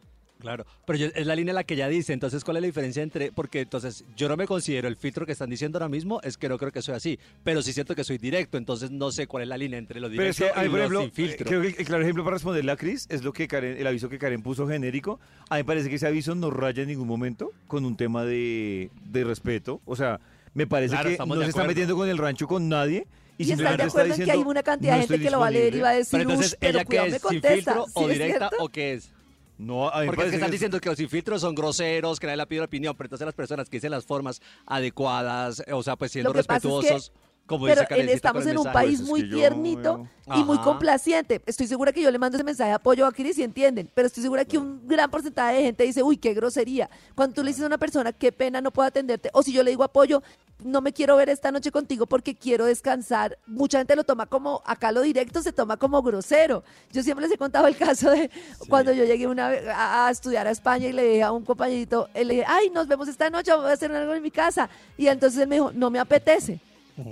Claro, 0.46 0.66
pero 0.86 0.98
yo- 0.98 1.08
es 1.14 1.26
la 1.26 1.34
línea 1.34 1.52
la 1.52 1.64
que 1.64 1.74
ella 1.74 1.88
dice, 1.88 2.12
entonces 2.12 2.44
¿cuál 2.44 2.56
es 2.58 2.62
la 2.62 2.66
diferencia 2.66 3.02
entre, 3.02 3.32
porque 3.32 3.60
entonces 3.60 4.04
yo 4.16 4.28
no 4.28 4.36
me 4.36 4.46
considero 4.46 4.88
el 4.88 4.96
filtro 4.96 5.26
que 5.26 5.32
están 5.32 5.50
diciendo 5.50 5.78
ahora 5.78 5.88
mismo, 5.88 6.20
es 6.22 6.36
que 6.38 6.48
no 6.48 6.56
creo 6.58 6.70
que 6.72 6.82
soy 6.82 6.94
así, 6.94 7.18
pero 7.44 7.62
sí 7.62 7.72
siento 7.72 7.94
que 7.94 8.04
soy 8.04 8.18
directo, 8.18 8.56
entonces 8.58 8.90
no 8.90 9.10
sé 9.10 9.26
cuál 9.26 9.42
es 9.42 9.48
la 9.48 9.58
línea 9.58 9.78
entre 9.78 10.00
lo 10.00 10.08
Pero 10.08 10.22
es 10.22 10.36
directo 10.36 10.54
que, 10.60 10.66
y 10.66 10.68
por 10.68 10.72
lo 10.72 10.78
ejemplo, 10.78 11.00
sin 11.02 11.12
filtro. 11.12 11.46
creo 11.46 11.62
que 11.62 11.68
el 11.68 11.84
claro 11.86 12.02
ejemplo 12.02 12.24
para 12.24 12.34
responderle 12.34 12.72
a 12.72 12.76
Chris 12.76 13.06
es 13.08 13.22
lo 13.24 13.32
que 13.32 13.48
Karen, 13.48 13.76
el 13.76 13.86
aviso 13.86 14.08
que 14.08 14.18
Karen 14.18 14.42
puso 14.42 14.66
genérico. 14.68 15.18
A 15.48 15.56
mí 15.56 15.60
me 15.60 15.64
parece 15.64 15.88
que 15.88 15.96
ese 15.96 16.06
aviso 16.06 16.34
no 16.34 16.50
raya 16.50 16.82
en 16.82 16.88
ningún 16.88 17.08
momento 17.08 17.50
con 17.66 17.84
un 17.84 17.96
tema 17.96 18.24
de, 18.24 18.90
de 19.04 19.24
respeto. 19.24 19.80
O 19.84 19.96
sea, 19.96 20.20
me 20.54 20.66
parece 20.66 20.92
Claro, 20.94 21.10
que 21.10 21.16
no 21.26 21.42
se 21.42 21.48
está 21.48 21.64
metiendo 21.64 21.96
con 21.96 22.08
el 22.08 22.18
rancho 22.18 22.46
con 22.46 22.68
nadie. 22.68 23.06
Y, 23.38 23.42
Y, 23.42 23.52
están 23.52 23.58
simplemente 23.58 23.82
de 23.82 23.86
está 23.88 24.00
acuerdo 24.00 24.14
en 24.14 24.24
que 24.24 24.32
hay 24.32 24.38
una 24.38 24.62
cantidad 24.62 24.92
de 24.94 25.00
"No 25.00 25.06
gente 25.08 25.24
que 25.24 25.30
lo 25.30 25.40
va 25.40 25.46
a 25.48 25.50
leer 25.50 25.64
y 25.64 25.66
disponible". 25.76 25.82
va 25.82 25.88
a 25.90 25.94
decir, 25.94 26.10
Pero 26.18 26.22
entonces, 26.30 26.52
"Ush, 26.52 26.58
pero 26.58 26.70
¿ella 26.70 26.78
qué 26.80 26.86
cuidado, 26.86 27.06
me 27.10 27.16
es? 27.16 27.20
¿Sin 27.22 27.28
contesta. 27.28 27.54
filtro 27.72 27.84
¿Sí 27.84 27.92
o 27.94 28.08
directa 28.08 28.38
cierto? 28.48 28.56
o 28.64 28.68
qué 28.70 28.92
es? 28.94 29.12
No, 29.58 29.88
a 29.88 30.00
mí 30.00 30.06
Porque 30.06 30.10
es 30.10 30.10
que 30.10 30.16
parece 30.16 30.36
están 30.36 30.48
que- 30.48 30.52
diciendo 30.52 30.80
que 30.80 30.88
los 30.90 30.98
sin 30.98 31.08
filtros 31.08 31.40
son 31.40 31.54
groseros, 31.54 32.20
que 32.20 32.26
nadie 32.26 32.36
le 32.36 32.46
pide 32.46 32.60
opinión, 32.60 32.94
pero 32.94 33.06
entonces 33.06 33.24
las 33.24 33.34
personas 33.34 33.70
que 33.70 33.78
dicen 33.78 33.90
las 33.90 34.04
formas 34.04 34.42
adecuadas, 34.66 35.62
o 35.72 35.82
sea, 35.82 35.96
pues 35.96 36.12
siendo 36.12 36.30
Lo 36.30 36.34
que 36.34 36.44
pasa 36.44 36.56
es 36.56 36.62
que- 36.62 36.68
respetuosos, 36.68 37.12
como 37.46 37.66
Pero 37.66 37.82
dice 37.82 37.82
en- 37.82 37.88
Karencita 37.88 38.16
estamos 38.16 38.42
en 38.46 38.58
un 38.58 38.64
mensaje. 38.64 38.74
país 38.74 39.00
muy 39.02 39.22
yo 39.28 39.36
tiernito 39.36 40.08
y 40.34 40.42
muy 40.42 40.58
complaciente. 40.58 41.40
Estoy 41.46 41.66
segura 41.68 41.92
que 41.92 42.02
yo 42.02 42.10
le 42.10 42.18
mando 42.18 42.36
ese 42.36 42.44
mensaje 42.44 42.70
de 42.70 42.74
apoyo 42.74 43.06
a 43.06 43.12
Cris 43.12 43.38
y 43.38 43.44
entienden, 43.44 43.88
pero 43.94 44.08
estoy 44.08 44.22
segura 44.22 44.44
que 44.44 44.58
un 44.58 44.86
gran 44.86 45.08
porcentaje 45.10 45.56
de 45.58 45.62
gente 45.62 45.84
dice, 45.84 46.02
uy, 46.02 46.16
qué 46.16 46.34
grosería. 46.34 46.90
Cuando 47.14 47.34
tú 47.36 47.42
le 47.44 47.50
dices 47.50 47.62
a 47.62 47.66
una 47.66 47.78
persona, 47.78 48.12
qué 48.12 48.32
pena, 48.32 48.60
no 48.60 48.72
puedo 48.72 48.88
atenderte, 48.88 49.30
o 49.32 49.42
si 49.44 49.52
yo 49.52 49.62
le 49.62 49.70
digo 49.70 49.84
apoyo, 49.84 50.22
no 50.64 50.80
me 50.80 50.92
quiero 50.92 51.16
ver 51.16 51.28
esta 51.28 51.52
noche 51.52 51.70
contigo 51.70 52.06
porque 52.06 52.34
quiero 52.34 52.64
descansar, 52.64 53.38
mucha 53.46 53.78
gente 53.78 53.94
lo 53.94 54.04
toma 54.04 54.24
como, 54.26 54.62
acá 54.64 54.90
lo 54.90 55.02
directo 55.02 55.42
se 55.42 55.52
toma 55.52 55.76
como 55.76 56.02
grosero. 56.02 56.64
Yo 56.92 57.02
siempre 57.02 57.26
les 57.26 57.34
he 57.34 57.38
contado 57.38 57.66
el 57.68 57.76
caso 57.76 58.10
de 58.10 58.30
cuando 58.68 58.90
yo 58.92 59.04
llegué 59.04 59.26
una 59.28 59.50
vez 59.50 59.68
a, 59.68 60.06
a 60.08 60.10
estudiar 60.10 60.46
a 60.46 60.50
España 60.50 60.88
y 60.88 60.92
le 60.92 61.04
dije 61.04 61.22
a 61.22 61.30
un 61.30 61.44
compañerito, 61.44 62.08
eh, 62.14 62.24
le 62.24 62.34
dije, 62.34 62.46
ay, 62.48 62.70
nos 62.70 62.88
vemos 62.88 63.06
esta 63.06 63.28
noche, 63.30 63.54
voy 63.54 63.70
a 63.70 63.74
hacer 63.74 63.92
algo 63.92 64.14
en 64.14 64.22
mi 64.22 64.30
casa. 64.30 64.68
Y 64.96 65.06
entonces 65.08 65.40
él 65.42 65.46
me 65.48 65.56
dijo, 65.56 65.70
no 65.74 65.90
me 65.90 65.98
apetece. 66.00 66.58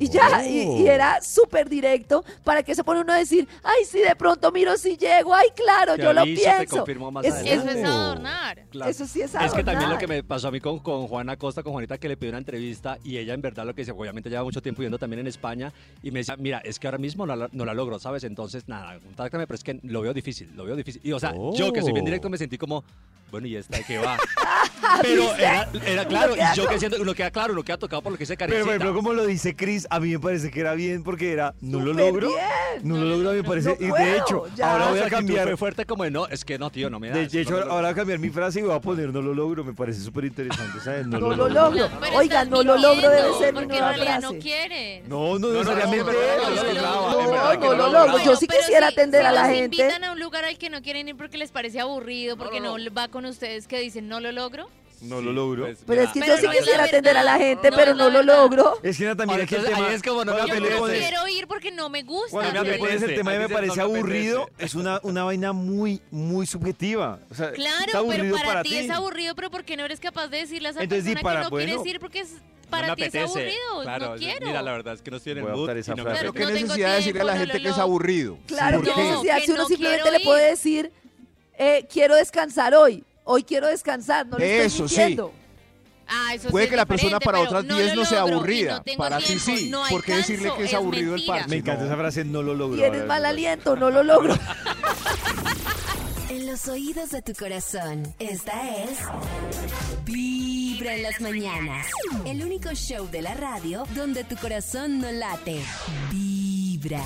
Y 0.01 0.09
ya, 0.09 0.47
y, 0.47 0.83
y 0.83 0.87
era 0.89 1.21
súper 1.21 1.69
directo 1.69 2.25
para 2.43 2.63
que 2.63 2.75
se 2.75 2.83
pone 2.83 3.01
uno 3.03 3.13
a 3.13 3.17
decir, 3.17 3.47
ay, 3.63 3.85
si 3.85 3.99
de 4.01 4.17
pronto 4.17 4.51
miro 4.51 4.77
si 4.77 4.97
llego, 4.97 5.35
ay, 5.35 5.49
claro, 5.55 5.97
Te 5.97 6.03
yo 6.03 6.13
lo 6.13 6.21
aviso, 6.23 6.43
te 6.43 6.57
pienso. 6.57 6.77
confirmo 6.79 7.11
más 7.11 7.25
Es-. 7.27 7.35
Eso 7.45 7.69
es 7.71 7.85
adornar. 7.85 8.65
Claro. 8.71 8.91
Eso 8.91 9.07
sí 9.07 9.21
es 9.21 9.35
Es 9.35 9.53
que 9.53 9.63
también 9.63 9.81
lo 9.91 9.97
adornar. 9.97 9.99
que 9.99 10.07
me 10.07 10.23
pasó 10.23 10.49
a 10.49 10.51
mí 10.51 10.61
con, 10.61 10.79
con 10.79 11.07
Juana 11.07 11.37
Costa, 11.37 11.63
con 11.63 11.73
Juanita, 11.73 11.99
que 11.99 12.09
le 12.09 12.17
pidió 12.17 12.31
una 12.31 12.39
entrevista 12.39 12.99
y 13.05 13.19
ella 13.19 13.35
en 13.35 13.43
verdad 13.43 13.67
lo 13.67 13.75
que 13.75 13.83
dice, 13.83 13.93
obviamente 13.93 14.31
lleva 14.31 14.43
mucho 14.45 14.63
tiempo 14.63 14.81
viviendo 14.81 14.99
también 14.99 15.21
en 15.21 15.27
España 15.27 15.73
y 16.03 16.11
me 16.11 16.21
decía, 16.21 16.37
mira, 16.39 16.59
es 16.65 16.79
que 16.79 16.87
ahora 16.87 16.99
mismo 16.99 17.27
no 17.27 17.37
la, 17.37 17.49
no 17.53 17.65
la 17.65 17.75
logro, 17.75 17.99
¿sabes? 17.99 18.25
Entonces, 18.25 18.67
nada, 18.69 18.99
contáctame, 19.01 19.47
pero 19.47 19.57
es 19.57 19.65
que 19.65 19.79
lo 19.83 20.01
veo 20.01 20.15
difícil, 20.15 20.51
lo 20.57 20.65
veo 20.65 20.77
difícil. 20.77 21.03
Y 21.05 21.13
o 21.13 21.21
sea, 21.21 21.35
yo 21.55 21.73
que 21.73 21.83
soy 21.83 21.93
bien 21.93 22.05
directo 22.05 22.31
me 22.31 22.39
sentí 22.39 22.57
como, 22.57 22.85
bueno, 23.35 23.49
¿y 23.49 23.57
esta 23.57 23.77
de 23.79 23.85
qué 23.85 23.99
va? 23.99 24.17
pero 25.03 25.35
era, 25.35 25.69
era 25.85 26.05
claro, 26.07 26.35
y 26.37 26.57
yo 26.57 26.69
que 26.69 26.79
siento, 26.79 26.99
uno 27.01 27.15
queda 27.15 27.31
claro, 27.33 27.53
uno 27.53 27.65
queda 27.65 27.77
tocado 27.79 28.01
por 28.01 28.13
lo 28.13 28.19
que 28.19 28.23
dice 28.23 28.37
Pero, 28.37 28.51
Karencita. 28.51 28.65
por 28.65 28.75
ejemplo, 28.75 28.95
como 28.95 29.13
lo 29.13 29.27
dice 29.27 29.57
Chris, 29.57 29.87
a 29.91 29.99
mí 29.99 30.11
me 30.13 30.21
parece 30.21 30.51
que 30.53 30.61
era 30.61 30.75
bien 30.75 31.03
porque 31.03 31.33
era, 31.33 31.55
no 31.61 31.81
lo 31.81 31.91
Súper 31.93 32.07
logro. 32.07 32.29
bien. 32.29 32.41
No 32.83 32.97
lo 32.97 33.05
logro, 33.07 33.31
a 33.31 33.33
mí 33.33 33.39
me 33.43 33.45
parece. 33.49 33.71
No 33.71 33.75
y 33.81 33.85
de 33.85 33.89
puedo, 33.91 34.05
hecho, 34.17 34.45
ya. 34.57 34.73
ahora 34.73 34.89
voy 34.91 34.99
a 35.01 35.11
cambiar. 35.11 35.49
Fue 35.49 35.57
fuerte 35.57 35.85
como 35.87 36.05
de, 36.05 36.11
no, 36.11 36.27
es 36.29 36.45
que 36.45 36.59
no, 36.59 36.71
tío, 36.71 36.91
no 36.91 37.01
me 37.01 37.09
da. 37.09 37.17
De 37.17 37.23
hecho, 37.25 37.51
no 37.51 37.59
me 37.59 37.65
lo 37.65 37.73
ahora 37.73 37.89
voy 37.89 37.93
a 37.93 37.95
cambiar 37.97 38.19
mi 38.21 38.31
frase 38.31 38.61
y 38.61 38.63
voy 38.63 38.75
a 38.75 38.81
poner 38.81 39.13
no 39.13 39.21
lo 39.23 39.35
logro. 39.35 39.65
Me 39.65 39.73
parece 39.75 40.01
súper 40.01 40.25
interesante, 40.27 40.79
¿sabes? 40.81 41.07
No 41.07 41.19
lo 41.19 41.49
logro. 41.49 41.89
Pero 42.01 42.17
Oiga, 42.17 42.43
estás 42.43 42.49
no 42.49 42.63
lo 42.63 42.77
logro 42.77 43.11
debe 43.11 43.33
ser 43.39 43.53
mi 43.55 43.61
Porque 43.61 43.63
en 43.63 43.69
nueva 43.69 43.89
realidad 43.93 44.21
frase. 44.21 44.35
no 44.35 44.41
quieren. 44.41 45.09
No, 45.09 45.39
no 45.39 45.49
no, 45.49 45.53
necesariamente. 45.59 46.05
no, 46.05 46.13
no, 46.13 46.21
eso. 46.21 46.75
no, 46.75 46.83
no, 46.83 47.13
No, 47.13 47.21
en 47.21 47.31
verdad 47.31 47.53
que 47.53 47.59
no 47.59 47.75
no 47.75 47.77
lo 47.77 47.93
lo 47.93 48.07
logro. 48.07 48.25
Yo 48.25 48.37
sí 48.37 48.47
pero 48.47 48.61
quisiera 48.61 48.89
si- 48.89 48.93
atender 48.95 49.27
a 49.27 49.33
la 49.33 49.41
los 49.43 49.51
gente. 49.51 49.77
invitan 49.77 50.05
a 50.05 50.13
un 50.13 50.21
lugar 50.21 50.45
al 50.45 50.59
que 50.59 50.71
no 50.71 50.83
quieren 50.83 51.09
ir 51.09 51.17
porque 51.17 51.39
les 51.39 51.51
parece 51.51 51.81
aburrido, 51.81 52.37
porque 52.37 52.61
no, 52.61 52.77
va 52.97 53.09
con 53.09 53.24
ustedes 53.27 53.67
que 53.69 53.79
dicen 53.81 54.09
no 54.09 54.21
lo 54.21 54.33
logro. 54.33 54.69
No 55.01 55.21
lo 55.21 55.33
logro. 55.33 55.65
Pues, 55.65 55.79
Pero 55.87 56.03
es 56.03 56.11
que 56.13 56.21
Pero 56.21 56.35
yo 56.35 56.39
sí 56.41 56.47
no 56.47 56.53
es 56.53 56.55
la 56.55 56.61
quisiera 56.65 56.85
atender 56.85 57.17
a 57.19 57.23
la 57.25 57.33
verdad. 57.33 57.47
gente, 57.47 57.71
No 57.71 57.77
pero 57.77 57.91
es 57.91 57.97
la 57.99 58.05
no 58.05 58.11
lo 58.11 58.19
verdad. 58.21 58.37
logro. 58.43 58.79
Es 58.83 58.97
que 58.97 59.05
Nata, 59.05 59.25
mira 59.25 59.35
Ahora, 59.35 59.47
que 59.47 59.55
el 59.57 59.61
entonces, 59.61 59.77
tema. 59.77 59.89
ahí 59.89 59.95
es 59.97 60.03
como 60.03 60.25
no 60.25 60.33
me 60.33 60.39
Yo 60.39 60.45
apetece. 60.45 60.71
no 60.81 60.85
quiero 60.87 61.29
ir 61.29 61.47
porque 61.47 61.71
no 61.73 61.89
me 61.91 62.03
gusta. 62.05 62.31
Cuando 62.31 62.65
me 62.65 62.79
pones 62.79 62.95
el 62.95 62.99
apetece. 63.03 63.15
tema 63.19 63.35
y 63.35 63.39
me 63.39 63.49
parece 63.51 63.77
no 63.77 63.89
me 63.89 63.99
aburrido, 63.99 64.43
apetece. 64.45 64.65
es 64.65 64.75
una, 64.77 65.01
una 65.03 65.25
vaina 65.25 65.53
muy, 65.53 66.01
muy 66.11 66.47
subjetiva. 66.47 67.19
O 67.31 67.35
sea, 67.35 67.53
Claro, 67.53 67.75
está 67.87 67.87
pero 67.87 67.99
aburrido 67.99 68.37
para, 68.37 68.47
para 68.49 68.63
ti, 68.63 68.77
es 68.77 68.89
aburrido, 68.91 69.35
pero 69.35 69.51
¿por 69.51 69.65
qué 69.65 69.77
no 69.77 69.85
eres 69.85 70.01
capaz 70.01 70.29
de 70.29 70.39
decirle 70.39 70.69
a 70.69 70.71
esa 70.71 70.83
Entonces, 70.83 71.05
di 71.05 71.13
persona 71.15 71.23
para- 71.29 71.41
que 71.41 71.45
no 71.45 71.51
bueno, 71.51 71.67
quieres 71.83 71.87
ir 71.95 72.01
porque 72.01 72.21
es, 72.21 72.31
para 72.71 72.95
ti 72.95 73.03
es 73.03 73.09
apetece. 73.09 73.25
aburrido? 73.25 73.83
Claro, 73.83 74.11
no 74.11 74.17
quiero. 74.17 74.47
Mira, 74.47 74.63
la 74.63 74.73
verdad 74.73 74.95
es 74.95 75.03
que 75.03 75.11
no 75.11 75.17
estoy 75.19 75.33
en 75.33 75.39
el 75.39 75.45
Voy 75.45 75.53
a 75.53 75.57
mood 75.57 75.77
y 75.77 75.79
esa 75.81 75.91
no 75.91 75.97
me 75.97 76.03
frase. 76.05 76.19
Claro, 76.21 76.33
¿Qué 76.33 76.41
no 76.41 76.47
tengo 76.47 76.61
necesidad 76.63 76.89
de 76.91 76.97
decirle 76.97 77.21
a 77.21 77.25
la 77.25 77.33
tiempo, 77.33 77.47
no 77.47 77.53
gente 77.53 77.59
lo 77.59 77.63
que 77.63 77.69
es 77.69 77.77
logro. 77.77 77.83
aburrido? 77.83 78.39
Claro, 78.47 78.81
¿Por 78.81 78.95
qué 78.95 79.03
necesidad 79.03 79.37
que 79.39 79.45
si 79.45 79.51
uno 79.51 79.63
no 79.63 79.69
simplemente 79.69 80.03
quiero 80.03 80.19
le 80.19 80.25
puede 80.25 80.45
ir. 80.45 80.51
decir, 80.51 80.93
eh, 81.59 81.87
quiero 81.93 82.15
descansar 82.15 82.75
hoy. 82.75 83.05
Hoy 83.25 83.43
quiero 83.45 83.67
descansar, 83.69 84.27
no 84.27 84.39
le 84.39 84.65
estoy 84.65 84.87
Eso, 84.87 84.89
sí. 84.89 85.19
Ah, 86.07 86.35
eso 86.35 86.51
Puede 86.51 86.67
sí 86.67 86.69
que 86.69 86.75
es 86.75 86.77
la 86.77 86.85
persona 86.87 87.19
para 87.19 87.41
otras 87.41 87.65
no 87.65 87.77
10 87.77 87.95
lo 87.95 88.03
no 88.03 88.09
sea 88.09 88.21
logro 88.21 88.37
aburrida. 88.37 88.83
no 88.87 88.93
Para 88.99 89.19
ti 89.19 89.39
sí. 89.39 89.69
no 89.71 89.83
¿Por 89.89 90.05
qué 90.05 90.17
decirle 90.17 90.53
que 90.55 90.65
es 90.65 90.69
es 90.69 90.75
aburrido 90.75 91.15
el 91.15 91.21
mentira. 91.21 91.35
parche? 91.35 91.49
Me 91.49 91.57
encanta 91.57 91.81
No. 91.81 91.87
esa 91.87 91.97
frase, 91.97 92.25
no 92.27 92.43
lo 92.43 92.55
logro. 92.55 92.77
Tienes 92.77 93.07
mal 93.07 93.25
aliento, 93.25 93.75
no 93.77 93.91
lo 93.91 94.03
logro. 94.03 94.37
En 96.31 96.49
los 96.49 96.67
oídos 96.69 97.11
de 97.11 97.23
tu 97.23 97.33
corazón, 97.33 98.13
esta 98.19 98.53
es 98.83 98.99
Vibra 100.05 100.95
en 100.95 101.03
las 101.05 101.21
mañanas. 101.21 101.87
El 102.27 102.43
único 102.45 102.71
show 102.75 103.09
de 103.09 103.23
la 103.23 103.35
radio 103.35 103.85
donde 103.95 104.25
tu 104.25 104.35
corazón 104.37 104.99
no 104.99 105.11
late. 105.13 105.63
Vibra. 106.11 107.05